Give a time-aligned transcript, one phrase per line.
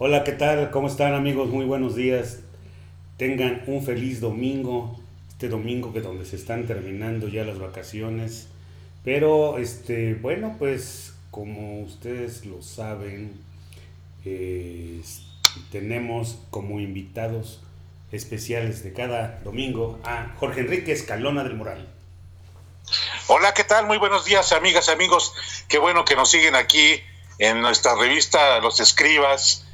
[0.00, 0.70] Hola, ¿qué tal?
[0.70, 1.48] ¿Cómo están amigos?
[1.48, 2.38] Muy buenos días.
[3.16, 4.96] Tengan un feliz domingo,
[5.28, 8.46] este domingo que donde se están terminando ya las vacaciones.
[9.04, 13.42] Pero, este, bueno, pues como ustedes lo saben,
[15.72, 17.60] tenemos como invitados
[18.12, 21.88] especiales de cada domingo a Jorge Enrique Escalona del Moral.
[23.26, 23.88] Hola, ¿qué tal?
[23.88, 25.34] Muy buenos días, amigas, amigos.
[25.66, 27.00] Qué bueno que nos siguen aquí
[27.40, 29.64] en nuestra revista Los Escribas,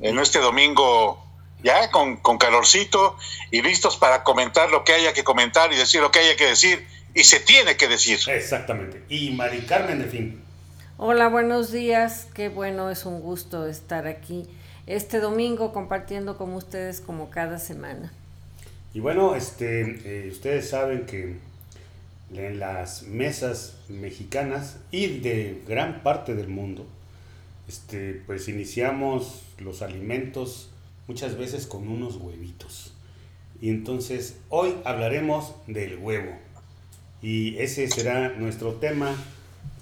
[0.00, 1.24] en este domingo
[1.62, 3.16] ya con, con calorcito
[3.50, 6.46] y listos para comentar lo que haya que comentar y decir lo que haya que
[6.46, 8.18] decir y se tiene que decir.
[8.28, 9.04] Exactamente.
[9.08, 10.42] Y Mari Carmen de fin.
[10.96, 12.28] Hola, buenos días.
[12.34, 14.46] Qué bueno, es un gusto estar aquí
[14.86, 18.12] este domingo compartiendo con ustedes como cada semana.
[18.92, 21.36] Y bueno, este, eh, ustedes saben que
[22.34, 26.86] en las mesas mexicanas y de gran parte del mundo,
[27.68, 30.70] este, pues iniciamos los alimentos
[31.06, 32.92] muchas veces con unos huevitos.
[33.60, 36.32] Y entonces hoy hablaremos del huevo.
[37.22, 39.14] Y ese será nuestro tema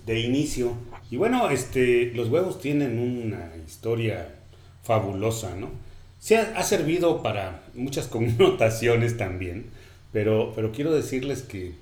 [0.06, 0.72] de inicio.
[1.10, 4.34] Y bueno, este, los huevos tienen una historia
[4.82, 5.70] fabulosa, ¿no?
[6.18, 9.66] Se ha, servido para muchas connotaciones también,
[10.12, 11.74] pero, pero quiero decirles que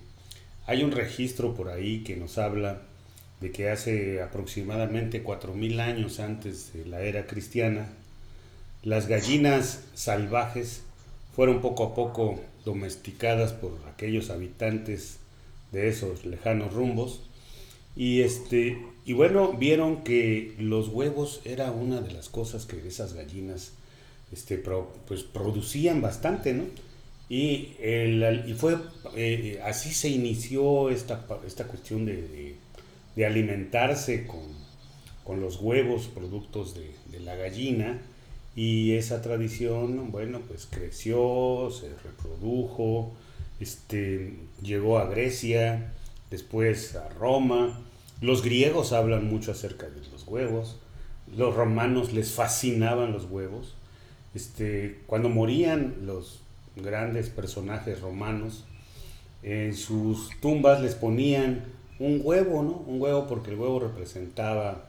[0.67, 2.83] hay un registro por ahí que nos habla
[3.41, 7.89] de que hace aproximadamente 4.000 años antes de la era cristiana,
[8.83, 10.83] las gallinas salvajes
[11.35, 15.19] fueron poco a poco domesticadas por aquellos habitantes
[15.73, 17.21] de esos lejanos rumbos.
[17.95, 23.15] Y este y bueno vieron que los huevos era una de las cosas que esas
[23.15, 23.73] gallinas
[24.33, 26.65] este pues producían bastante no
[27.29, 28.77] y, el, y fue
[29.15, 32.57] eh, así se inició esta, esta cuestión de de
[33.25, 37.99] alimentarse con, los huevos, productos de, la gallina,
[38.55, 43.13] y esa tradición, bueno, pues creció, se reprodujo,
[43.59, 45.93] este, llegó a Grecia,
[46.31, 47.81] después a Roma,
[48.21, 50.79] los griegos hablan mucho acerca de los huevos,
[51.35, 53.75] los romanos les fascinaban los huevos,
[54.35, 56.41] este, cuando morían los
[56.77, 58.65] grandes personajes romanos,
[59.43, 61.65] en sus tumbas les ponían
[61.99, 62.85] un huevo, ¿no?
[62.87, 64.89] Un huevo porque el huevo representaba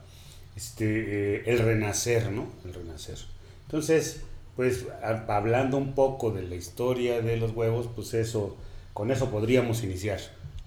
[0.56, 2.46] este, eh, el renacer, ¿no?
[2.64, 3.18] El renacer.
[3.66, 4.22] Entonces,
[4.56, 4.86] pues
[5.28, 8.56] hablando un poco de la historia de los huevos, pues eso,
[8.92, 10.18] con eso podríamos iniciar.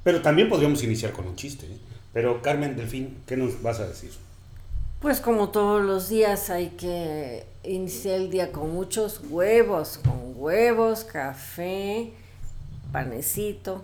[0.03, 1.65] Pero también podríamos iniciar con un chiste.
[1.65, 1.77] ¿eh?
[2.13, 4.11] Pero Carmen Delfín, ¿qué nos vas a decir?
[5.01, 11.03] Pues como todos los días hay que iniciar el día con muchos huevos, con huevos,
[11.03, 12.13] café,
[12.91, 13.83] panecito,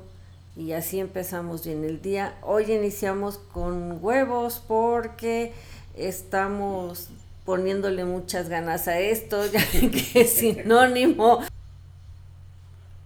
[0.57, 2.35] y así empezamos bien el día.
[2.41, 5.53] Hoy iniciamos con huevos porque
[5.95, 7.09] estamos
[7.45, 11.43] poniéndole muchas ganas a esto, ya que es sinónimo.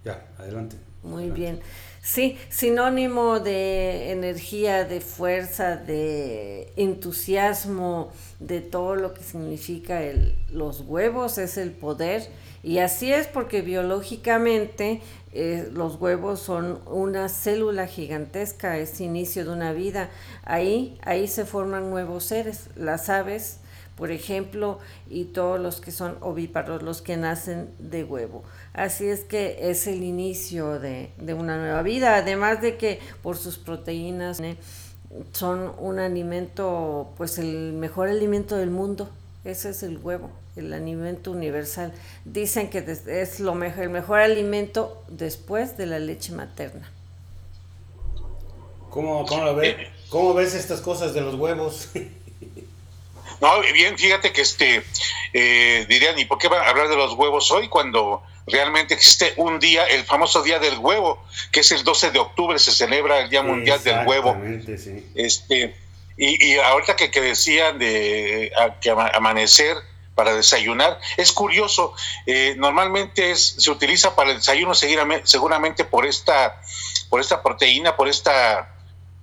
[0.06, 0.78] Ya, adelante.
[1.04, 1.60] Muy bien.
[2.02, 10.82] Sí, sinónimo de energía, de fuerza, de entusiasmo, de todo lo que significa el, los
[10.82, 12.28] huevos, es el poder.
[12.64, 15.02] Y así es porque biológicamente
[15.34, 20.10] eh, los huevos son una célula gigantesca, es inicio de una vida.
[20.44, 22.68] Ahí, ahí se forman nuevos seres.
[22.76, 23.60] Las aves,
[23.96, 28.44] por ejemplo, y todos los que son ovíparos, los que nacen de huevo.
[28.74, 33.38] Así es que es el inicio de, de una nueva vida, además de que por
[33.38, 34.58] sus proteínas ¿eh?
[35.32, 39.10] son un alimento, pues el mejor alimento del mundo,
[39.46, 41.94] ese es el huevo el alimento universal.
[42.26, 46.92] Dicen que es lo mejor, el mejor alimento después de la leche materna.
[48.90, 49.76] ¿Cómo, cómo, ves,
[50.10, 51.90] ¿Cómo ves estas cosas de los huevos?
[53.40, 54.84] No, bien, fíjate que este,
[55.34, 59.34] eh, dirían, ¿y por qué van a hablar de los huevos hoy cuando realmente existe
[59.38, 63.20] un día, el famoso Día del Huevo, que es el 12 de octubre, se celebra
[63.20, 64.38] el Día Mundial del Huevo?
[64.78, 65.12] Sí.
[65.16, 65.76] Este,
[66.18, 69.76] y, y ahorita que, que decían de que amanecer,
[70.16, 71.00] para desayunar.
[71.18, 71.94] Es curioso,
[72.26, 76.62] eh, normalmente es, se utiliza para el desayuno seguramente por esta,
[77.10, 78.76] por esta proteína, por esta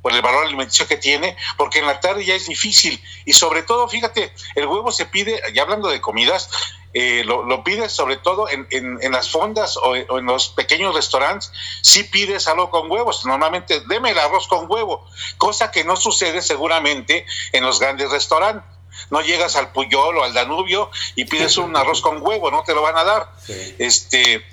[0.03, 3.03] por el valor alimenticio que tiene, porque en la tarde ya es difícil.
[3.25, 6.49] Y sobre todo, fíjate, el huevo se pide, ya hablando de comidas,
[6.95, 11.53] eh, lo, lo, pides sobre todo en, las fondas o, en los pequeños restaurantes,
[11.83, 13.27] si pides algo con huevos.
[13.27, 18.78] Normalmente, deme el arroz con huevo, cosa que no sucede seguramente en los grandes restaurantes
[19.11, 22.75] no llegas al Puyol o al Danubio y pides un arroz con huevo, no te
[22.75, 23.33] lo van a dar.
[23.79, 24.45] Este,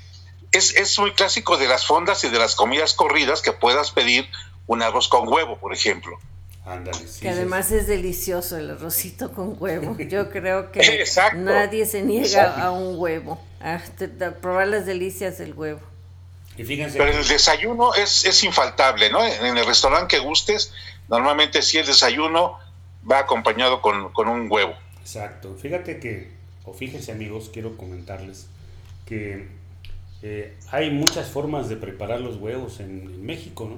[0.51, 4.29] es, es muy clásico de las fondas y de las comidas corridas que puedas pedir
[4.67, 6.17] un arroz con huevo, por ejemplo.
[6.65, 9.95] Ándale, sí, que además es delicioso el arrocito con huevo.
[9.99, 11.37] Yo creo que Exacto.
[11.37, 15.79] nadie se niega a un huevo, a, a probar las delicias del huevo.
[16.57, 19.23] Y fíjense Pero que- el desayuno es, es infaltable, ¿no?
[19.23, 20.71] En el restaurante que gustes,
[21.09, 22.57] normalmente si el desayuno
[23.09, 24.73] va acompañado con, con un huevo.
[25.01, 25.55] Exacto.
[25.55, 26.31] Fíjate que,
[26.63, 28.49] o fíjense amigos, quiero comentarles
[29.05, 29.47] que
[30.21, 33.77] eh, hay muchas formas de preparar los huevos en, México, ¿no?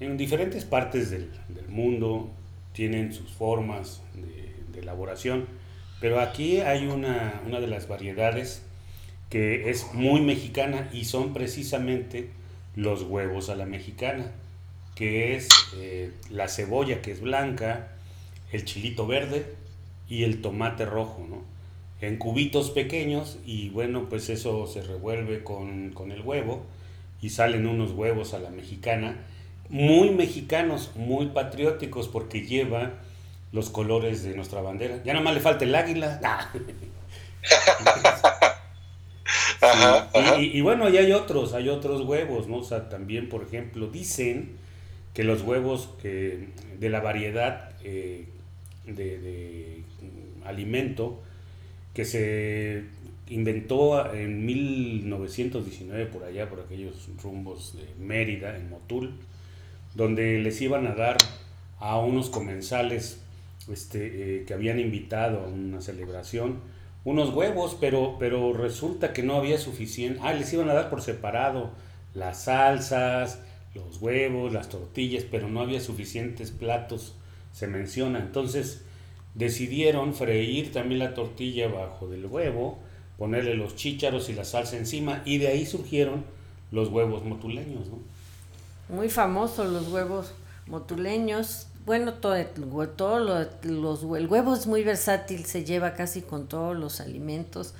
[0.00, 2.30] En diferentes partes del, del mundo
[2.72, 5.46] tienen sus formas de, de elaboración,
[6.00, 8.62] pero aquí hay una, una de las variedades
[9.30, 12.30] que es muy mexicana y son precisamente
[12.76, 14.30] los huevos a la mexicana,
[14.94, 17.88] que es eh, la cebolla que es blanca,
[18.52, 19.54] el chilito verde
[20.08, 21.42] y el tomate rojo, ¿no?
[22.00, 26.64] En cubitos pequeños y bueno, pues eso se revuelve con, con el huevo
[27.20, 29.16] y salen unos huevos a la mexicana,
[29.68, 32.92] muy mexicanos, muy patrióticos porque lleva
[33.52, 35.02] los colores de nuestra bandera.
[35.04, 36.20] Ya nada más le falta el águila.
[36.22, 36.52] Ah.
[39.60, 42.58] Ajá, y bueno, y hay otros, hay otros huevos, ¿no?
[42.58, 44.56] O sea, también, por ejemplo, dicen
[45.14, 46.48] que los huevos que
[46.78, 48.26] de la variedad eh,
[48.94, 51.20] de, mm, alimento
[51.94, 52.84] que se
[53.28, 59.12] inventó en 1919 por allá, por aquellos rumbos de Mérida, en Motul,
[59.94, 61.16] donde les iban a dar
[61.78, 63.20] a unos comensales
[63.70, 66.60] este, eh, que habían invitado a una celebración
[67.08, 70.20] unos huevos, pero, pero resulta que no había suficiente.
[70.22, 71.70] Ah, les iban a dar por separado
[72.14, 73.40] las salsas,
[73.74, 77.14] los huevos, las tortillas, pero no había suficientes platos,
[77.58, 78.20] se menciona.
[78.20, 78.82] Entonces
[79.34, 82.78] decidieron freír también la tortilla bajo del huevo,
[83.18, 86.24] ponerle los chícharos y la salsa encima, y de ahí surgieron
[86.70, 87.98] los huevos motuleños, ¿no?
[88.94, 90.32] Muy famosos los huevos
[90.66, 91.66] motuleños.
[91.84, 92.36] Bueno, todo,
[92.96, 97.74] todo lo, los, el huevo es muy versátil, se lleva casi con todos los alimentos.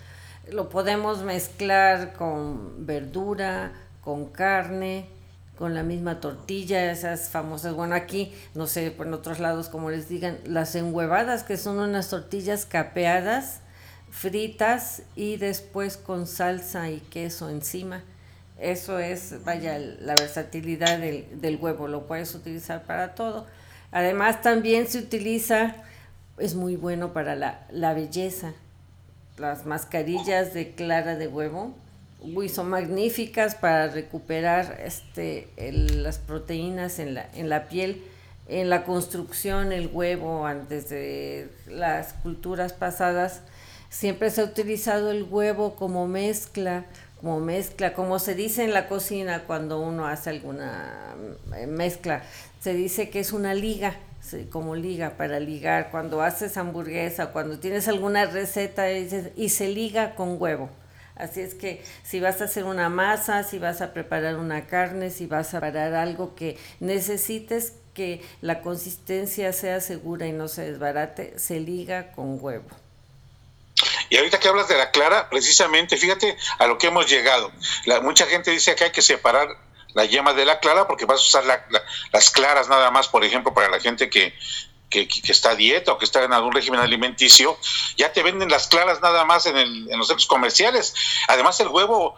[0.51, 5.07] Lo podemos mezclar con verdura, con carne,
[5.59, 10.09] con la misma tortilla, esas famosas, bueno, aquí, no sé, por otros lados, como les
[10.09, 13.61] digan, las enhuevadas, que son unas tortillas capeadas,
[14.11, 18.05] fritas y después con salsa y queso encima.
[18.61, 23.47] Eso es, vaya, la versatilidad del, del huevo, lo puedes utilizar para todo.
[23.91, 25.75] Además también se utiliza,
[26.39, 28.53] es muy bueno para la, la belleza,
[29.39, 31.75] las mascarillas de clara de huevo,
[32.21, 38.03] uy, son magníficas para recuperar este, las proteínas en la, en la piel,
[38.49, 43.43] en la construcción, el huevo, antes de las culturas pasadas,
[43.91, 46.87] siempre se ha utilizado el huevo como mezcla,
[47.21, 51.15] como mezcla, como se dice en la cocina cuando uno hace alguna
[51.67, 52.23] mezcla,
[52.61, 53.97] se dice que es una liga,
[54.51, 60.41] como liga para ligar, cuando haces hamburguesa, cuando tienes alguna receta y se liga con
[60.41, 60.71] huevo.
[61.19, 65.11] Así es que si vas a hacer una masa, si vas a preparar una carne,
[65.11, 70.71] si vas a preparar algo que necesites que la consistencia sea segura y no se
[70.71, 72.69] desbarate, se liga con huevo.
[74.11, 77.51] Y ahorita que hablas de la clara, precisamente, fíjate a lo que hemos llegado.
[78.03, 79.49] Mucha gente dice que hay que separar
[79.95, 81.65] la yema de la clara porque vas a usar la,
[82.13, 84.33] las claras nada más, por ejemplo, para la gente que,
[84.91, 87.59] que, está dieta o que está en algún régimen alimenticio,
[87.97, 90.95] ya te venden las claras nada más en, el, en los centros comerciales.
[91.29, 92.15] Además, el huevo,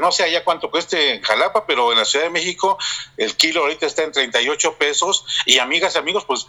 [0.00, 2.78] no sé allá cuánto cueste en Jalapa, pero en la Ciudad de México
[3.16, 5.24] el kilo ahorita está en 38 pesos.
[5.46, 6.46] Y amigas y amigos, pues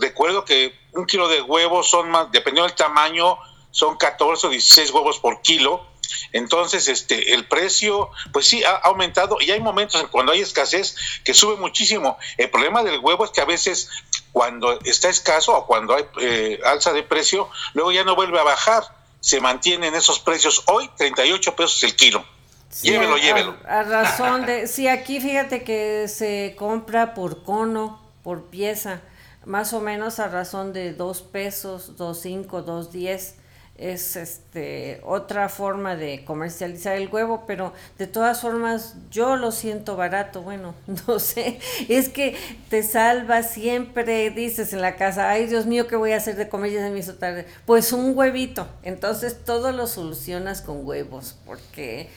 [0.00, 3.38] recuerdo que un kilo de huevos son más, dependiendo del tamaño,
[3.70, 5.86] son 14 o 16 huevos por kilo.
[6.32, 10.96] Entonces, este, el precio, pues sí, ha aumentado y hay momentos en cuando hay escasez
[11.24, 12.18] que sube muchísimo.
[12.36, 13.88] El problema del huevo es que a veces
[14.32, 18.44] cuando está escaso o cuando hay eh, alza de precio, luego ya no vuelve a
[18.44, 18.84] bajar.
[19.20, 22.24] Se mantienen esos precios hoy, 38 pesos el kilo.
[22.70, 23.56] Sí, llévelo, a, llévelo.
[23.68, 29.02] A, razón de, sí, aquí fíjate que se compra por cono, por pieza,
[29.44, 33.34] más o menos a razón de dos pesos, dos cinco, dos diez
[33.80, 39.96] es este otra forma de comercializar el huevo, pero de todas formas yo lo siento
[39.96, 40.74] barato, bueno,
[41.08, 41.58] no sé,
[41.88, 42.36] es que
[42.68, 46.48] te salva siempre, dices en la casa, ay Dios mío, ¿qué voy a hacer de
[46.48, 46.72] comer?
[46.72, 47.46] Ya se me hizo tarde.
[47.64, 52.10] Pues un huevito, entonces todo lo solucionas con huevos, porque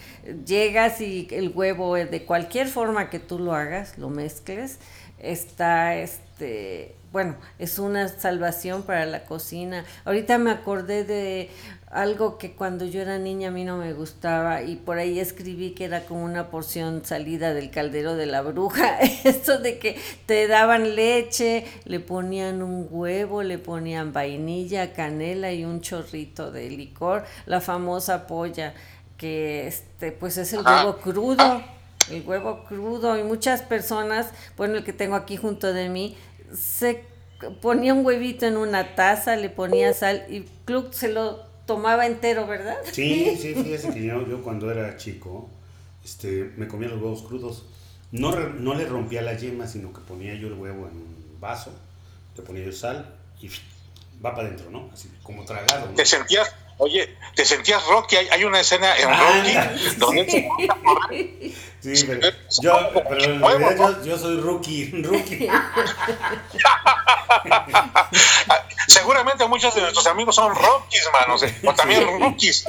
[0.46, 4.80] llegas y el huevo de cualquier forma que tú lo hagas, lo mezcles,
[5.18, 9.86] está este bueno, es una salvación para la cocina.
[10.04, 11.52] Ahorita me acordé de
[11.92, 15.76] algo que cuando yo era niña a mí no me gustaba y por ahí escribí
[15.76, 19.00] que era como una porción salida del caldero de la bruja.
[19.24, 25.66] Esto de que te daban leche, le ponían un huevo, le ponían vainilla, canela y
[25.66, 28.74] un chorrito de licor, la famosa polla
[29.18, 31.62] que este pues es el huevo crudo,
[32.10, 36.18] el huevo crudo y muchas personas, bueno, el que tengo aquí junto de mí
[36.54, 37.04] se
[37.62, 42.48] ponía un huevito en una taza, le ponía sal y club se lo tomaba entero,
[42.48, 42.78] ¿verdad?
[42.92, 45.50] Sí, sí, fíjese que yo, yo cuando era chico,
[46.04, 47.66] este, me comía los huevos crudos.
[48.12, 51.74] No, no le rompía la yema, sino que ponía yo el huevo en un vaso,
[52.38, 53.50] le ponía yo sal y
[54.24, 54.90] va para adentro, ¿no?
[54.94, 55.88] Así como tragado.
[55.96, 58.16] ¿Te sentías, oye, te sentías Rocky?
[58.16, 59.54] Hay, una escena en ah, Rocky
[59.98, 61.54] donde...
[61.80, 62.30] Sí, pero
[62.62, 65.50] yo, pero en realidad yo, yo soy rookie, rookie.
[68.88, 72.66] Seguramente muchos de nuestros amigos son rookies, manos, o también rookies.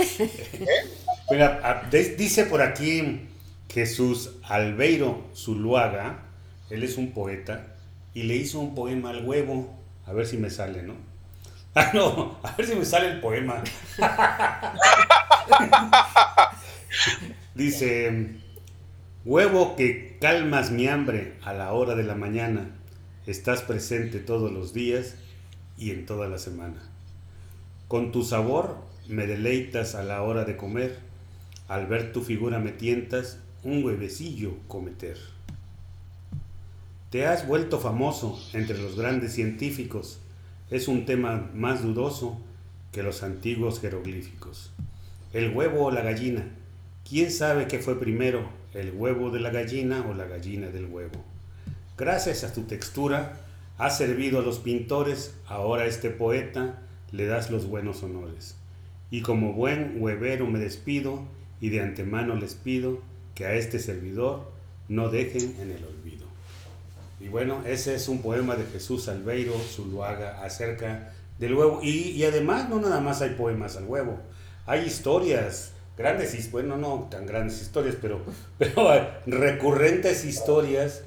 [1.30, 3.28] Mira, dice por aquí
[3.72, 6.24] Jesús Albeiro Zuluaga,
[6.70, 7.74] él es un poeta,
[8.14, 9.72] y le hizo un poema al huevo.
[10.06, 11.13] A ver si me sale, ¿no?
[11.76, 13.64] Ah, no, a ver si me sale el poema.
[17.56, 18.36] Dice,
[19.24, 22.70] huevo que calmas mi hambre a la hora de la mañana
[23.26, 25.16] estás presente todos los días
[25.76, 26.80] y en toda la semana.
[27.88, 28.76] Con tu sabor
[29.08, 31.00] me deleitas a la hora de comer,
[31.66, 35.18] al ver tu figura me tientas un huevecillo cometer.
[37.10, 40.20] Te has vuelto famoso entre los grandes científicos,
[40.70, 42.40] es un tema más dudoso
[42.92, 44.72] que los antiguos jeroglíficos.
[45.32, 46.44] El huevo o la gallina,
[47.08, 51.22] ¿quién sabe qué fue primero, el huevo de la gallina o la gallina del huevo?
[51.98, 53.40] Gracias a tu textura,
[53.78, 58.56] has servido a los pintores, ahora este poeta le das los buenos honores.
[59.10, 61.22] Y como buen huevero me despido
[61.60, 63.00] y de antemano les pido
[63.34, 64.50] que a este servidor
[64.88, 66.23] no dejen en el olvido.
[67.24, 71.80] Y bueno, ese es un poema de Jesús Albeiro Zuluaga acerca del huevo.
[71.82, 74.18] Y, además no nada más hay poemas al huevo,
[74.66, 78.20] hay historias, grandes, bueno, no tan grandes historias, pero,
[79.26, 81.02] recurrentes historias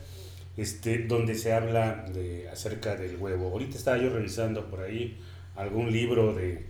[0.58, 3.50] este, donde se habla de, acerca del huevo.
[3.52, 5.20] Ahorita estaba yo revisando por ahí
[5.56, 6.66] algún libro de,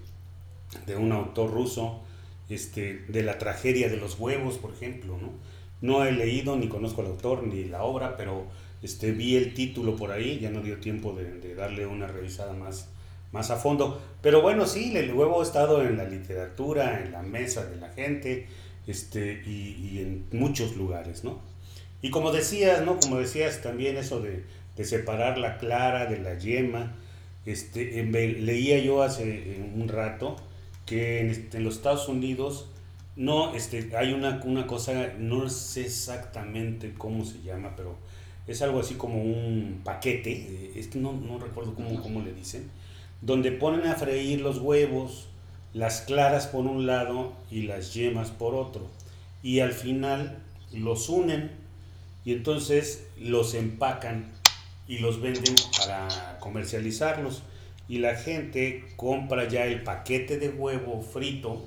[0.98, 2.02] un autor ruso,
[2.50, 5.32] este, de la tragedia de los huevos, por ejemplo, ¿no?
[5.80, 8.48] No he leído ni conozco al autor ni la obra, pero
[8.82, 12.90] este, vi el título por ahí, ya no dio tiempo de, darle una revisada más,
[13.32, 14.02] más a fondo.
[14.22, 17.90] Pero bueno, sí, el huevo ha estado en la literatura, en la mesa de la
[17.90, 18.48] gente
[18.88, 21.42] este, y, y en muchos lugares, ¿no?
[22.02, 23.00] Y como decías, ¿no?
[23.00, 24.44] Como decías también eso de,
[24.84, 26.96] separar la clara de la yema.
[27.46, 30.36] Este, leía yo hace un rato
[30.86, 32.70] que este, en, los Estados Unidos
[33.16, 37.96] no, este, hay una, una cosa, no sé exactamente cómo se llama, pero
[38.48, 42.70] es algo así como un paquete, eh, es no, no recuerdo cómo, cómo le dicen,
[43.22, 45.28] donde ponen a freír los huevos,
[45.74, 48.88] las claras por un lado y las yemas por otro.
[49.44, 50.40] Y al final
[50.74, 51.52] los unen
[52.26, 54.32] y entonces los empacan
[54.88, 57.44] y los venden para comercializarlos.
[57.90, 61.64] Y la gente compra ya el paquete de huevo frito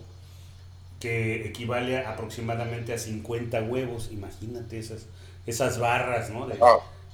[0.99, 4.11] que equivale aproximadamente a 50 huevos.
[4.13, 5.07] Imagínate esas,
[5.47, 6.49] esas barras, ¿no?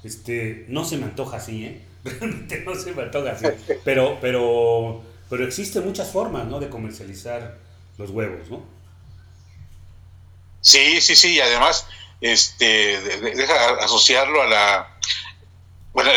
[0.05, 1.83] este, no se me antoja así, ¿eh?
[2.05, 3.47] Realmente no se me antoja así.
[3.85, 6.61] Pero, pero, pero existen muchas formas, ¿no?
[6.61, 7.59] De comercializar
[7.99, 8.65] los huevos, ¿no?
[10.61, 11.35] Sí, sí, sí.
[11.35, 11.87] Y además,
[12.21, 14.97] este, deja asociarlo a la,
[15.97, 16.11] bueno,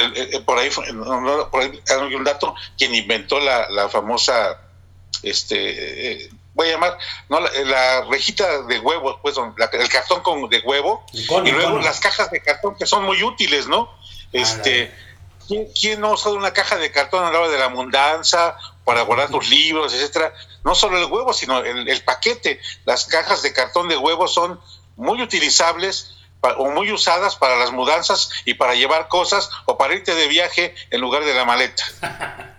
[0.45, 4.59] por ahí, por ahí hay un dato, quien inventó la, la famosa,
[5.23, 6.97] este, eh, voy a llamar,
[7.29, 12.29] no, la, rejita de huevos, pues, el cartón con, de huevo, y luego las cajas
[12.31, 13.89] de cartón que son muy útiles, ¿no?
[14.33, 14.93] Este,
[15.47, 19.03] ¿quién, no ha usado una caja de cartón a la hora de la mudanza, para
[19.03, 20.33] guardar tus libros, etcétera?
[20.65, 22.59] No solo el huevo, sino el, el paquete.
[22.83, 24.59] Las cajas de cartón de huevo son
[24.97, 30.13] muy utilizables o muy usadas para las mudanzas y para llevar cosas o para irte
[30.13, 31.83] de viaje en lugar de la maleta.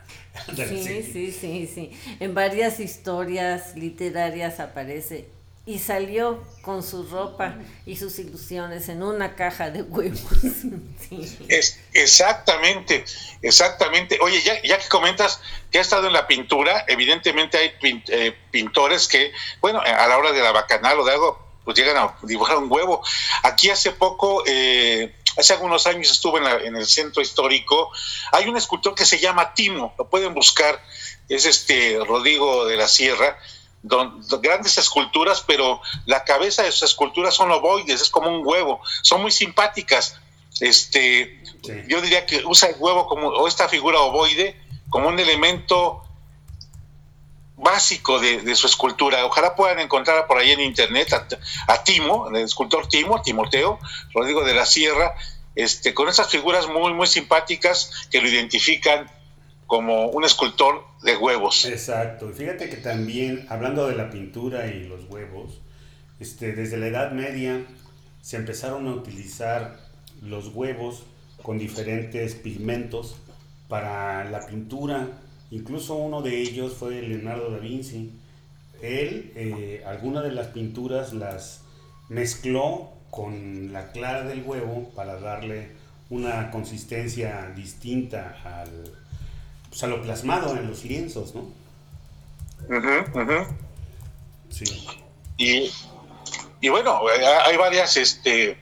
[0.57, 1.90] sí, sí, sí, sí.
[2.21, 5.28] En varias historias literarias aparece
[5.66, 7.54] y salió con su ropa
[7.87, 10.21] y sus ilusiones en una caja de huevos.
[11.49, 13.04] Es, exactamente,
[13.42, 14.16] exactamente.
[14.23, 15.40] Oye, ya, ya, que comentas
[15.73, 20.30] que ha estado en la pintura, evidentemente hay eh, pintores que, bueno, a la hora
[20.30, 23.02] de la bacanal o de algo, pues llegan a dibujar un huevo.
[23.42, 27.90] Aquí hace poco, eh, hace algunos años estuve en, el centro histórico,
[28.32, 30.82] hay un escultor que se llama Timo, lo pueden buscar,
[31.28, 33.38] es este Rodrigo de la Sierra,
[33.82, 39.23] grandes esculturas, pero la cabeza de sus esculturas son ovoides, es como un huevo, son
[39.23, 40.16] muy simpáticas.
[40.61, 41.42] Este,
[41.88, 46.02] Yo diría que usa el huevo como, o esta figura ovoide como un elemento
[47.62, 49.25] básico de, su escultura.
[49.25, 51.12] Ojalá puedan encontrar por ahí en internet
[51.67, 53.79] a, Timo, el escultor Timo, Timoteo,
[54.14, 55.14] Rodrigo de la Sierra,
[55.55, 59.11] este, con esas figuras muy, muy simpáticas que lo identifican
[59.67, 61.64] como un escultor de huevos.
[61.64, 62.31] Exacto.
[62.31, 65.61] Fíjate que también, hablando de la pintura y los huevos,
[66.19, 67.64] este, desde la Edad Media
[68.21, 69.79] se empezaron a utilizar
[70.23, 71.05] los huevos
[71.43, 73.17] con diferentes pigmentos
[73.69, 75.09] para la pintura.
[75.50, 78.12] Incluso uno de ellos fue Leonardo da Vinci.
[78.80, 81.62] Él, eh, algunas de las pinturas las
[82.09, 85.73] mezcló con la clara del huevo para darle
[86.09, 88.92] una consistencia distinta al,
[89.69, 91.49] pues, a lo plasmado en los lienzos, ¿no?
[94.50, 94.87] Sí.
[95.37, 95.71] Y,
[96.61, 97.00] y, bueno,
[97.47, 98.57] hay varias, este,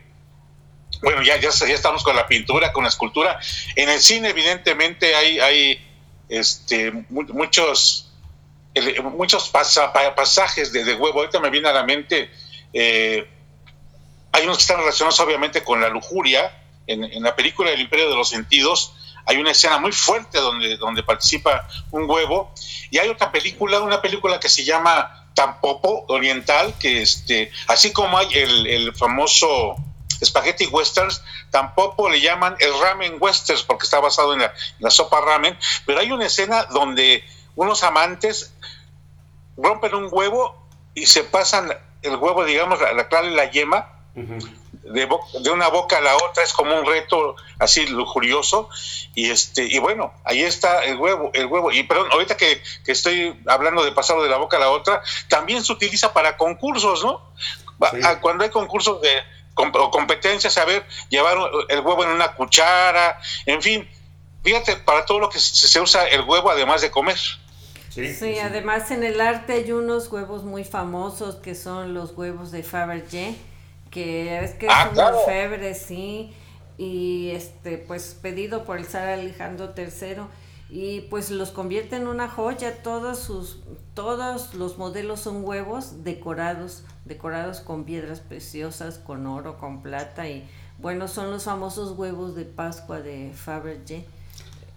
[1.03, 3.39] bueno, ya, ya, ya, estamos con la pintura, con la escultura.
[3.77, 5.88] En el cine, evidentemente, hay, hay
[6.29, 8.13] este, muchos,
[9.03, 11.21] muchos pasajes de, huevo.
[11.21, 12.31] Ahorita me viene a la mente,
[12.73, 13.29] eh,
[14.33, 16.55] hay unos que están relacionados obviamente con la lujuria.
[16.87, 18.95] En, en, la película El Imperio de los Sentidos
[19.29, 22.55] hay una escena muy fuerte donde, donde participa un huevo.
[22.91, 28.17] Y hay otra película, una película que se llama Tampopo Oriental, que este, así como
[28.17, 29.77] hay el, el famoso
[30.25, 34.43] Spaghetti Westerns, tampoco le llaman el Ramen Westerns porque está basado en
[34.79, 35.57] la, sopa ramen,
[35.87, 38.53] pero hay una escena donde unos amantes
[39.57, 41.73] rompen un huevo y se pasan
[42.03, 45.09] el huevo, digamos, la, la clara y la yema, de,
[45.43, 48.69] de, una boca a la otra, es como un reto así lujurioso,
[49.15, 52.93] y este, y bueno, ahí está el huevo, el huevo, y perdón, ahorita que, que
[52.93, 57.05] estoy hablando de pasarlo de la boca a la otra, también se utiliza para concursos,
[57.05, 57.23] ¿no?
[58.21, 59.11] Cuando hay concursos de,
[59.59, 61.37] o competencias, saber llevar
[61.69, 63.89] el huevo en una cuchara, en fin,
[64.43, 67.19] fíjate, para todo lo que se, usa el huevo además de comer.
[67.91, 72.63] Sí, además en el arte hay unos huevos muy famosos que son los huevos de
[72.63, 73.35] Fabergé,
[73.91, 76.33] que es que es ah, un febre, sí,
[76.77, 80.23] y este, pues pedido por el zar Alejandro III
[80.71, 82.83] y pues los convierte en una joya.
[82.83, 83.61] Todos sus,
[83.95, 90.49] todos los modelos son huevos decorados, decorados con piedras preciosas, con oro, con plata y
[90.79, 94.05] bueno, son los famosos huevos de Pascua de Fabergé.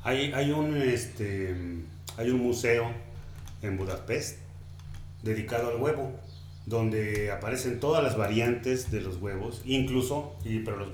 [0.03, 1.55] Hay, hay un este
[2.17, 2.91] hay un museo
[3.61, 4.37] en Budapest
[5.23, 6.11] dedicado al huevo,
[6.65, 10.87] donde aparecen todas las variantes de los huevos, incluso, y, pero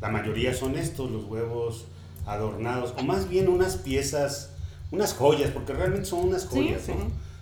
[0.00, 1.86] la mayoría son estos, los huevos
[2.26, 4.50] adornados, o más bien unas piezas,
[4.90, 6.82] unas joyas, porque realmente son unas joyas,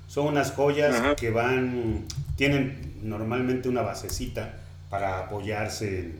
[0.08, 2.04] Son unas joyas que van,
[2.42, 4.54] tienen normalmente una basecita
[4.90, 6.10] para apoyarse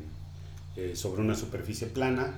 [0.77, 2.35] eh, sobre una superficie plana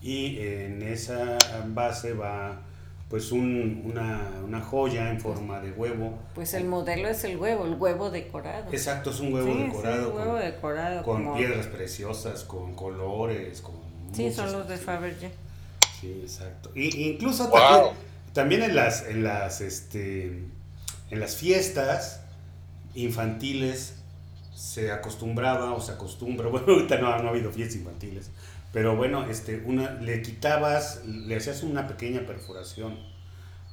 [0.00, 1.36] y en esa
[1.66, 2.62] base va
[3.10, 4.30] pues una,
[4.70, 6.18] joya en forma de huevo.
[6.34, 8.72] Pues el modelo es el huevo, el huevo decorado.
[8.72, 10.14] Exacto, es un huevo decorado.
[10.14, 11.02] huevo con, decorado.
[11.02, 13.74] Con piedras preciosas, con colores, con...
[14.14, 15.32] Sí, son los de Fabergé.
[16.00, 16.72] Sí, exacto.
[16.74, 17.52] Y, incluso
[18.32, 20.44] también, en las, en las, este,
[21.10, 22.22] en las fiestas
[23.02, 23.94] infantiles
[24.54, 28.30] se acostumbraba o se acostumbra, bueno, ahorita no, no ha habido fiestas infantiles,
[28.72, 32.98] pero bueno, este, una, le quitabas, le hacías una pequeña perforación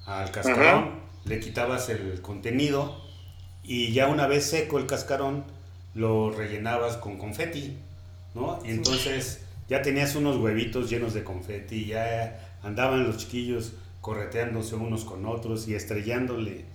[0.06, 3.02] al cascarón, le quitabas el contenido
[3.64, 5.44] y ya una vez seco el cascarón
[5.96, 7.78] lo rellenabas con confeti,
[8.36, 8.60] ¿no?
[8.64, 15.04] Y entonces ya tenías unos huevitos llenos de confeti, ya andaban los chiquillos correteándose unos
[15.04, 16.66] con otros y estrellándole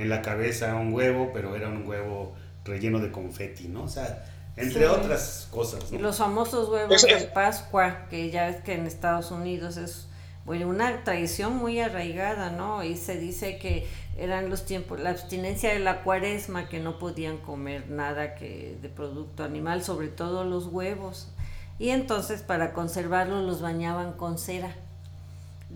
[0.00, 2.34] en la cabeza un huevo, pero era un huevo
[2.64, 3.84] relleno de confeti, ¿no?
[3.84, 4.24] O sea,
[4.56, 5.90] entre otras cosas.
[5.92, 10.06] Los famosos huevos de Pascua, que ya es que en Estados Unidos es
[10.44, 12.82] bueno, una tradición muy arraigada, ¿no?
[12.82, 13.86] Y se dice que
[14.16, 18.88] eran los tiempos, la abstinencia de la cuaresma, que no podían comer nada que de
[18.88, 21.28] producto animal, sobre todo los huevos
[21.80, 24.74] y entonces para conservarlos los bañaban con cera.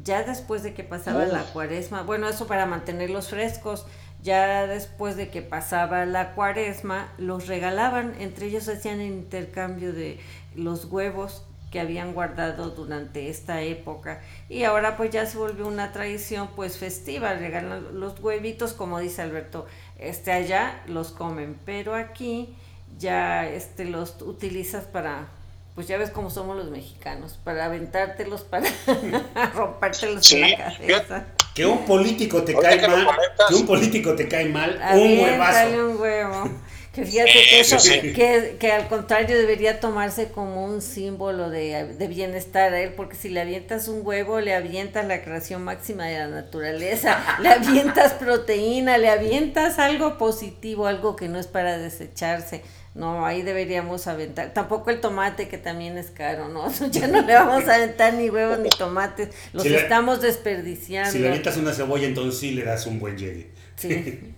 [0.04, 3.86] Ya después de que pasaba la cuaresma, bueno, eso para mantenerlos frescos,
[4.24, 10.18] ya después de que pasaba la cuaresma, los regalaban, entre ellos hacían el intercambio de
[10.56, 14.22] los huevos que habían guardado durante esta época.
[14.48, 19.20] Y ahora pues ya se volvió una tradición pues festiva, regalan los huevitos como dice
[19.20, 19.66] Alberto,
[19.98, 22.56] este allá los comen, pero aquí
[22.98, 25.28] ya este los utilizas para
[25.74, 28.68] pues ya ves cómo somos los mexicanos, para aventártelos, para
[29.54, 31.26] rompértelos en la cabeza.
[31.54, 33.06] Que un político te cae mal,
[33.48, 35.90] que un político te cae mal, un huevazo.
[35.90, 36.50] un huevo.
[36.94, 42.06] Que fíjate que eso, Que, que, al contrario debería tomarse como un símbolo de, de,
[42.06, 46.18] bienestar a él, porque si le avientas un huevo, le avientas la creación máxima de
[46.20, 52.62] la naturaleza, le avientas proteína, le avientas algo positivo, algo que no es para desecharse.
[52.94, 54.54] No, ahí deberíamos aventar.
[54.54, 56.72] Tampoco el tomate, que también es caro, ¿no?
[56.90, 59.30] Ya no le vamos a aventar ni huevos ni tomates.
[59.52, 61.10] Los estamos desperdiciando.
[61.10, 63.50] Si le avientas una cebolla, entonces sí le das un buen llegue.
[63.76, 64.34] Sí.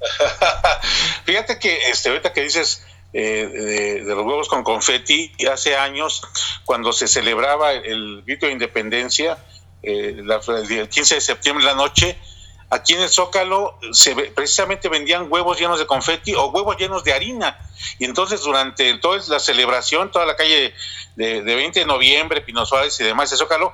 [1.24, 6.22] Fíjate que este, ahorita que dices eh, de, los huevos con confeti, hace años,
[6.66, 9.38] cuando se celebraba el grito de independencia,
[9.82, 12.18] eh, el 15 de septiembre de la noche,
[12.70, 17.12] aquí en el Zócalo se, precisamente vendían huevos llenos de confeti o huevos llenos de
[17.12, 17.58] harina.
[17.98, 20.74] Y entonces durante toda la celebración, toda la calle
[21.16, 23.72] de, 20 de noviembre, Pino Suárez y demás, el Zócalo,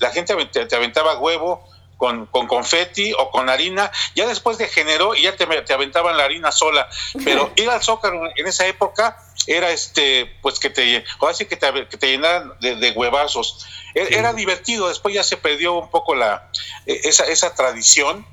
[0.00, 1.68] la gente te aventaba huevo,
[2.02, 6.24] con, con confeti o con harina, ya después degeneró y ya te, te aventaban la
[6.24, 6.88] harina sola,
[7.24, 11.56] pero ir al Zócalo en esa época era este, pues que te, o así que
[11.56, 13.66] te, que te llenaran de, huevazos.
[13.94, 16.50] E, era, divertido, después ya se perdió un poco la,
[16.86, 18.26] e, esa, esa tradición,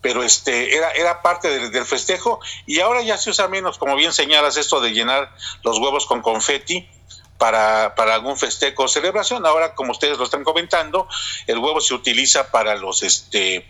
[0.00, 3.96] pero este era, era parte del, del, festejo y ahora ya se usa menos, como
[3.96, 6.88] bien señalas, esto de llenar los huevos con confeti
[7.40, 9.46] para, para algún festejo o celebración.
[9.46, 11.08] Ahora, como ustedes lo están comentando,
[11.46, 13.66] el huevo se utiliza para los este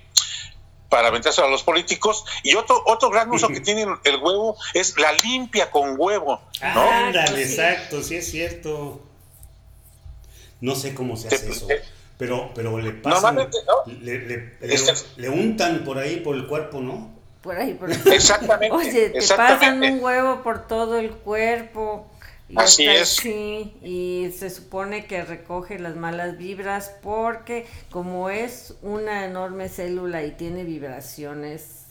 [0.90, 4.98] para aventarse a los políticos y otro otro gran uso que tiene el huevo es
[4.98, 6.42] la limpia con huevo
[6.74, 6.90] ¿no?
[6.90, 9.00] Ándale, exacto, sí es cierto.
[10.60, 11.66] No sé cómo se hace eso,
[12.18, 13.36] pero pero le pasan
[14.02, 17.10] le, este le, untan por ahí por el cuerpo, ¿no?
[17.40, 17.98] Por ahí, por ahí.
[18.12, 18.76] Exactamente.
[18.76, 22.10] Oye, te pasan un huevo por todo el cuerpo.
[22.56, 23.08] Así es.
[23.08, 30.24] Sí, y se supone que recoge las malas vibras porque como es una enorme célula
[30.24, 31.86] y tiene vibraciones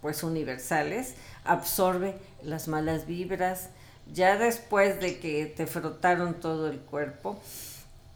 [0.00, 3.70] pues universales, absorbe las malas vibras
[4.12, 7.40] ya después de que te frotaron todo el cuerpo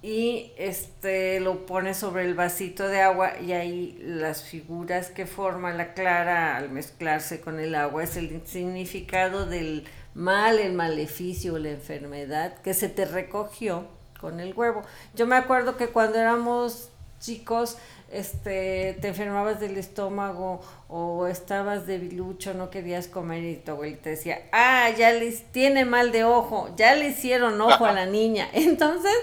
[0.01, 5.73] y este lo pone sobre el vasito de agua y ahí las figuras que forma
[5.73, 9.85] la clara al mezclarse con el agua es el significado del
[10.19, 13.87] mal, el maleficio, la enfermedad que se te recogió
[14.21, 14.83] con el huevo.
[15.15, 17.79] Yo me acuerdo que cuando éramos chicos,
[18.11, 24.41] este, te enfermabas del estómago o estabas debilucho, no querías comer y tu abuelita decía,
[24.51, 28.49] ah, ya les tiene mal de ojo, ya le hicieron ojo a la niña.
[28.53, 29.15] Entonces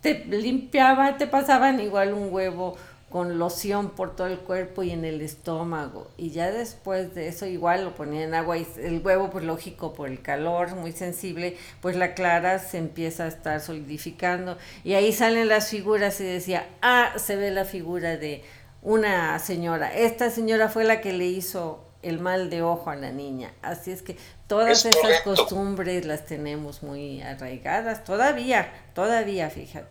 [0.00, 2.78] te limpiaba, te pasaban igual un huevo
[3.10, 6.08] con loción por todo el cuerpo y en el estómago.
[6.16, 9.92] Y ya después de eso igual lo ponía en agua y el huevo, pues lógico,
[9.92, 14.56] por el calor, muy sensible, pues la clara se empieza a estar solidificando.
[14.84, 18.44] Y ahí salen las figuras y decía, ah, se ve la figura de
[18.80, 19.92] una señora.
[19.92, 23.52] Esta señora fue la que le hizo el mal de ojo a la niña.
[23.62, 29.88] Así es que todas esas costumbres las tenemos muy arraigadas, todavía, todavía, fíjate.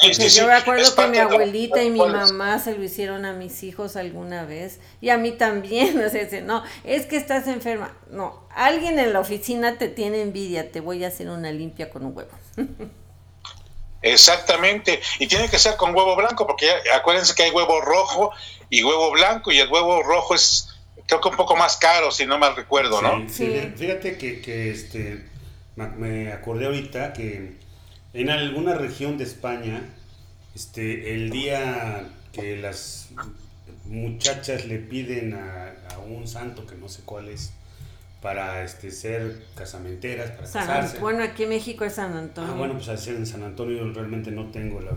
[0.00, 3.62] Porque yo me acuerdo que mi abuelita y mi mamá se lo hicieron a mis
[3.62, 7.96] hijos alguna vez y a mí también, o sea, no, es que estás enferma.
[8.10, 12.04] No, alguien en la oficina te tiene envidia, te voy a hacer una limpia con
[12.04, 12.32] un huevo.
[14.02, 18.32] Exactamente, y tiene que ser con huevo blanco, porque acuérdense que hay huevo rojo
[18.68, 20.73] y huevo blanco, y el huevo rojo es
[21.06, 23.28] creo que un poco más caro, si no mal recuerdo, ¿no?
[23.28, 25.24] Sí, fíjate que, que, este,
[25.76, 27.56] me acordé ahorita que
[28.12, 29.82] en alguna región de España,
[30.54, 33.08] este, el día que las
[33.84, 35.72] muchachas le piden a,
[36.06, 37.52] un santo, que no sé cuál es,
[38.20, 40.98] para este, ser casamenteras, para casarse.
[40.98, 42.52] Bueno, aquí en México es San Antonio.
[42.52, 44.92] Ah, bueno, pues al ser en San Antonio realmente no tengo la,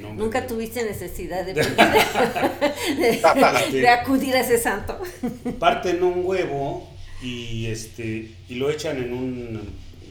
[0.00, 1.54] Nunca tuviste necesidad de,
[3.72, 4.98] de, acudir a ese santo.
[5.58, 6.88] Parten un huevo
[7.22, 9.60] y, este, y lo echan en un